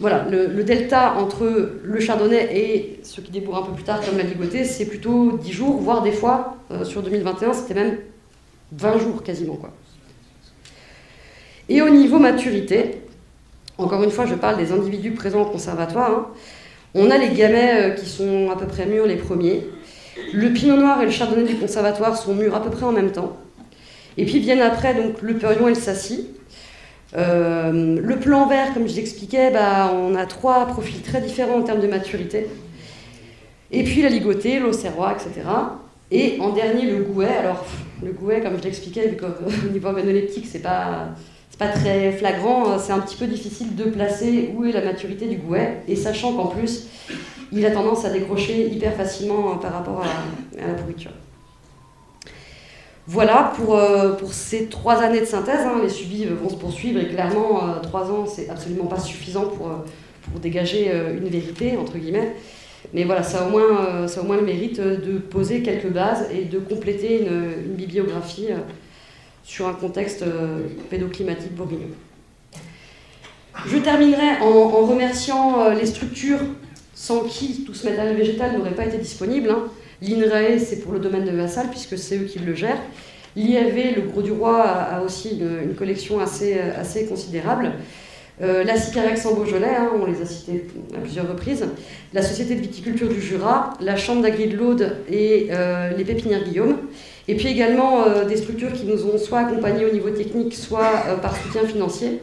voilà, 0.00 0.26
le, 0.30 0.64
delta 0.64 1.14
entre 1.14 1.72
le 1.82 2.00
chardonnay 2.00 2.48
et 2.52 3.00
ce 3.02 3.20
qui 3.20 3.30
débourre 3.30 3.58
un 3.58 3.62
peu 3.62 3.72
plus 3.72 3.84
tard 3.84 4.00
comme 4.00 4.16
l'aligoté, 4.16 4.64
c'est 4.64 4.86
plutôt 4.86 5.36
10 5.36 5.52
jours, 5.52 5.76
voire 5.80 6.02
des 6.02 6.12
fois, 6.12 6.56
sur 6.84 7.02
2021, 7.02 7.52
c'était 7.52 7.74
même 7.74 7.98
20 8.72 8.98
jours 8.98 9.22
quasiment. 9.22 9.56
Quoi. 9.56 9.70
Et 11.68 11.80
au 11.80 11.88
niveau 11.90 12.18
maturité, 12.18 13.02
encore 13.78 14.02
une 14.02 14.10
fois, 14.10 14.26
je 14.26 14.34
parle 14.34 14.56
des 14.58 14.72
individus 14.72 15.12
présents 15.12 15.42
au 15.42 15.46
conservatoire. 15.46 16.10
Hein. 16.10 16.26
On 16.94 17.10
a 17.10 17.18
les 17.18 17.30
gamets 17.30 17.74
euh, 17.74 17.90
qui 17.90 18.06
sont 18.06 18.50
à 18.50 18.56
peu 18.56 18.66
près 18.66 18.86
mûrs 18.86 19.06
les 19.06 19.16
premiers. 19.16 19.66
Le 20.32 20.52
pinot 20.52 20.76
noir 20.76 21.02
et 21.02 21.06
le 21.06 21.10
chardonnay 21.10 21.44
du 21.44 21.56
conservatoire 21.56 22.16
sont 22.16 22.34
mûrs 22.34 22.54
à 22.54 22.62
peu 22.62 22.70
près 22.70 22.84
en 22.84 22.92
même 22.92 23.12
temps. 23.12 23.36
Et 24.16 24.24
puis 24.24 24.38
viennent 24.38 24.62
après 24.62 24.94
donc 24.94 25.22
le 25.22 25.34
peurion 25.34 25.66
et 25.66 25.74
le 25.74 25.80
sassi. 25.80 26.28
le 27.14 28.14
plan 28.16 28.46
vert, 28.46 28.74
comme 28.74 28.88
je 28.88 28.94
l'expliquais, 28.94 29.50
bah, 29.50 29.92
on 29.92 30.14
a 30.14 30.26
trois 30.26 30.66
profils 30.66 31.02
très 31.02 31.20
différents 31.20 31.58
en 31.58 31.62
termes 31.62 31.80
de 31.80 31.88
maturité. 31.88 32.46
Et 33.70 33.82
puis 33.82 34.02
la 34.02 34.08
ligotée, 34.08 34.60
l'auxerrois, 34.60 35.14
etc. 35.14 35.48
Et 36.10 36.38
en 36.40 36.50
dernier, 36.50 36.90
le 36.90 37.02
gouet. 37.02 37.36
Alors, 37.36 37.64
le 38.02 38.12
gouet, 38.12 38.40
comme 38.40 38.56
je 38.56 38.62
l'expliquais, 38.62 39.16
au 39.66 39.72
niveau 39.72 39.88
organoleptique, 39.88 40.46
c'est 40.46 40.60
pas, 40.60 41.08
pas 41.58 41.68
très 41.68 42.12
flagrant, 42.12 42.78
c'est 42.78 42.92
un 42.92 43.00
petit 43.00 43.16
peu 43.16 43.26
difficile 43.26 43.74
de 43.74 43.84
placer 43.84 44.50
où 44.54 44.64
est 44.64 44.72
la 44.72 44.84
maturité 44.84 45.26
du 45.26 45.36
gouet. 45.36 45.78
Et 45.88 45.96
sachant 45.96 46.34
qu'en 46.34 46.46
plus, 46.46 46.86
il 47.52 47.64
a 47.66 47.70
tendance 47.70 48.04
à 48.04 48.10
décrocher 48.10 48.68
hyper 48.68 48.94
facilement 48.94 49.56
par 49.56 49.72
rapport 49.72 50.02
à, 50.02 50.66
la 50.66 50.74
pourriture. 50.74 51.12
Voilà 53.06 53.52
pour, 53.56 53.76
euh, 53.76 54.12
pour 54.12 54.32
ces 54.32 54.66
trois 54.66 55.02
années 55.02 55.20
de 55.20 55.26
synthèse. 55.26 55.60
Hein. 55.60 55.80
les 55.82 55.90
suivis 55.90 56.24
vont 56.24 56.48
se 56.48 56.56
poursuivre 56.56 57.00
et 57.00 57.08
clairement, 57.08 57.62
euh, 57.62 57.80
trois 57.82 58.10
ans, 58.10 58.24
c'est 58.26 58.48
absolument 58.48 58.86
pas 58.86 58.98
suffisant 58.98 59.46
pour, 59.46 59.68
euh, 59.68 59.74
pour 60.30 60.40
dégager 60.40 60.90
une 60.90 61.28
vérité, 61.28 61.76
entre 61.76 61.98
guillemets. 61.98 62.34
Mais 62.94 63.04
voilà, 63.04 63.22
ça 63.22 63.42
a, 63.42 63.46
au 63.46 63.50
moins, 63.50 64.08
ça 64.08 64.22
au 64.22 64.24
moins 64.24 64.36
le 64.36 64.42
mérite 64.42 64.80
de 64.80 65.18
poser 65.18 65.62
quelques 65.62 65.90
bases 65.90 66.28
et 66.32 66.44
de 66.44 66.58
compléter 66.58 67.26
une, 67.26 67.74
bibliographie 67.74 68.48
sur 69.42 69.66
un 69.66 69.74
contexte 69.74 70.24
pédoclimatique 70.90 71.54
bourguignon. 71.54 71.88
Je 73.66 73.78
terminerai 73.78 74.40
en 74.42 74.86
remerciant 74.86 75.70
les 75.70 75.86
structures 75.86 76.40
sans 77.04 77.20
qui 77.20 77.64
tout 77.64 77.74
ce 77.74 77.86
matériel 77.86 78.16
végétal 78.16 78.56
n'aurait 78.56 78.74
pas 78.74 78.86
été 78.86 78.96
disponible. 78.96 79.50
Hein. 79.50 79.64
L'INRAE, 80.00 80.58
c'est 80.58 80.80
pour 80.80 80.94
le 80.94 80.98
domaine 80.98 81.26
de 81.26 81.32
Vassal, 81.32 81.66
puisque 81.68 81.98
c'est 81.98 82.16
eux 82.16 82.24
qui 82.24 82.38
le 82.38 82.54
gèrent. 82.54 82.80
L'IAV, 83.36 83.96
le 83.96 84.02
Gros 84.10 84.22
du 84.22 84.32
Roi, 84.32 84.62
a, 84.62 85.02
aussi 85.02 85.38
une, 85.38 85.74
collection 85.74 86.18
assez, 86.18 86.58
assez 86.58 87.04
considérable. 87.04 87.72
Euh, 88.40 88.64
la 88.64 88.78
Cicarex 88.78 89.26
en 89.26 89.34
Beaujolais, 89.34 89.76
hein, 89.78 89.90
on 90.00 90.06
les 90.06 90.22
a 90.22 90.24
cités 90.24 90.64
à 90.96 91.00
plusieurs 91.00 91.28
reprises. 91.28 91.66
La 92.14 92.22
Société 92.22 92.54
de 92.54 92.60
viticulture 92.60 93.10
du 93.10 93.20
Jura, 93.20 93.74
la 93.82 93.96
Chambre 93.96 94.22
d'Agri 94.22 94.46
de 94.46 94.56
l'Aude 94.56 94.96
et 95.10 95.48
euh, 95.50 95.90
les 95.94 96.04
Pépinières 96.04 96.44
Guillaume. 96.44 96.78
Et 97.28 97.34
puis 97.34 97.48
également 97.48 98.06
euh, 98.06 98.24
des 98.24 98.38
structures 98.38 98.72
qui 98.72 98.86
nous 98.86 99.04
ont 99.04 99.18
soit 99.18 99.40
accompagnés 99.40 99.84
au 99.84 99.92
niveau 99.92 100.08
technique, 100.08 100.54
soit 100.54 101.18
par 101.20 101.36
soutien 101.36 101.66
financier. 101.66 102.20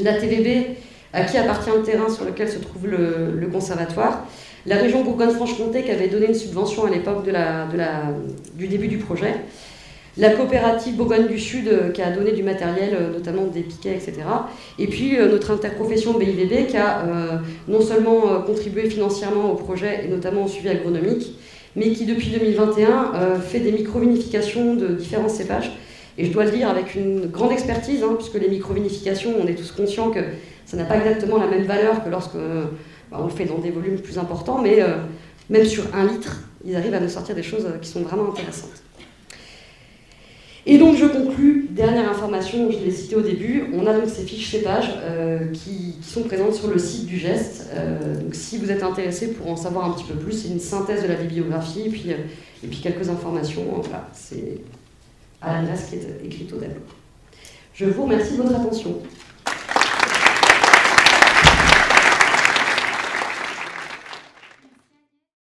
La 0.00 0.14
TVB, 0.14 0.74
à 1.12 1.24
qui 1.24 1.36
appartient 1.36 1.70
le 1.74 1.82
terrain 1.82 2.08
sur 2.08 2.24
lequel 2.24 2.48
se 2.48 2.58
trouve 2.58 2.86
le, 2.86 3.46
conservatoire. 3.52 4.26
La 4.66 4.76
région 4.76 5.02
Bourgogne-Franche-Comté 5.02 5.82
qui 5.82 5.90
avait 5.90 6.08
donné 6.08 6.26
une 6.26 6.34
subvention 6.34 6.84
à 6.84 6.90
l'époque 6.90 7.26
du 8.56 8.68
début 8.68 8.88
du 8.88 8.98
projet. 8.98 9.34
La 10.16 10.30
coopérative 10.30 10.96
Bourgogne 10.96 11.28
du 11.28 11.38
Sud 11.38 11.68
euh, 11.68 11.90
qui 11.92 12.02
a 12.02 12.10
donné 12.10 12.32
du 12.32 12.42
matériel, 12.42 12.94
euh, 12.94 13.12
notamment 13.12 13.46
des 13.46 13.60
piquets, 13.60 13.94
etc. 13.94 14.14
Et 14.78 14.88
puis 14.88 15.16
euh, 15.16 15.30
notre 15.30 15.52
interprofession 15.52 16.18
BIVB 16.18 16.66
qui 16.66 16.76
a 16.76 17.04
non 17.68 17.80
seulement 17.80 18.42
contribué 18.42 18.90
financièrement 18.90 19.52
au 19.52 19.54
projet 19.54 20.04
et 20.04 20.08
notamment 20.08 20.44
au 20.44 20.48
suivi 20.48 20.68
agronomique, 20.68 21.36
mais 21.76 21.90
qui 21.92 22.06
depuis 22.06 22.30
2021 22.30 23.40
fait 23.40 23.60
des 23.60 23.72
micro-vinifications 23.72 24.74
de 24.74 24.88
différents 24.88 25.28
cépages. 25.28 25.70
Et 26.18 26.26
je 26.26 26.32
dois 26.32 26.44
le 26.44 26.50
dire 26.50 26.68
avec 26.68 26.96
une 26.96 27.26
grande 27.26 27.52
expertise, 27.52 28.02
hein, 28.02 28.14
puisque 28.16 28.34
les 28.34 28.48
micro-vinifications, 28.48 29.34
on 29.40 29.46
est 29.46 29.54
tous 29.54 29.70
conscients 29.70 30.10
que 30.10 30.20
ça 30.70 30.76
n'a 30.76 30.84
pas 30.84 30.98
exactement 30.98 31.36
la 31.36 31.48
même 31.48 31.64
valeur 31.64 32.04
que 32.04 32.08
lorsque 32.08 32.36
bah, 33.10 33.18
on 33.18 33.24
le 33.24 33.30
fait 33.30 33.44
dans 33.44 33.58
des 33.58 33.72
volumes 33.72 33.98
plus 33.98 34.18
importants, 34.18 34.62
mais 34.62 34.80
euh, 34.80 34.98
même 35.48 35.64
sur 35.64 35.82
un 35.92 36.06
litre, 36.06 36.44
ils 36.64 36.76
arrivent 36.76 36.94
à 36.94 37.00
nous 37.00 37.08
sortir 37.08 37.34
des 37.34 37.42
choses 37.42 37.66
qui 37.82 37.88
sont 37.88 38.02
vraiment 38.02 38.30
intéressantes. 38.30 38.84
Et 40.66 40.78
donc 40.78 40.96
je 40.96 41.06
conclus, 41.06 41.66
dernière 41.70 42.08
information, 42.08 42.70
je 42.70 42.78
l'ai 42.78 42.92
cité 42.92 43.16
au 43.16 43.20
début, 43.20 43.64
on 43.74 43.84
a 43.84 43.94
donc 43.94 44.08
ces 44.08 44.22
fiches 44.22 44.48
cépages 44.48 44.94
euh, 45.02 45.50
qui, 45.52 45.96
sont 46.02 46.22
présentes 46.22 46.54
sur 46.54 46.68
le 46.68 46.78
site 46.78 47.06
du 47.06 47.18
geste. 47.18 47.70
Euh, 47.74 48.20
donc 48.20 48.36
si 48.36 48.56
vous 48.56 48.70
êtes 48.70 48.84
intéressé 48.84 49.32
pour 49.32 49.50
en 49.50 49.56
savoir 49.56 49.86
un 49.86 49.92
petit 49.94 50.04
peu 50.04 50.14
plus, 50.14 50.32
c'est 50.32 50.48
une 50.50 50.60
synthèse 50.60 51.02
de 51.02 51.08
la 51.08 51.16
bibliographie 51.16 51.86
et 51.86 51.88
puis, 51.88 52.10
et 52.10 52.66
puis 52.68 52.78
quelques 52.80 53.08
informations. 53.08 53.64
Voilà, 53.82 54.08
c'est 54.12 54.60
à 55.42 55.54
l'adresse 55.60 55.88
qui 55.90 55.96
est 55.96 56.24
écrite 56.24 56.52
au 56.52 56.58
tableau. 56.58 56.82
Je 57.74 57.86
vous 57.86 58.04
remercie 58.04 58.36
de 58.36 58.42
votre 58.42 58.54
attention. 58.54 58.98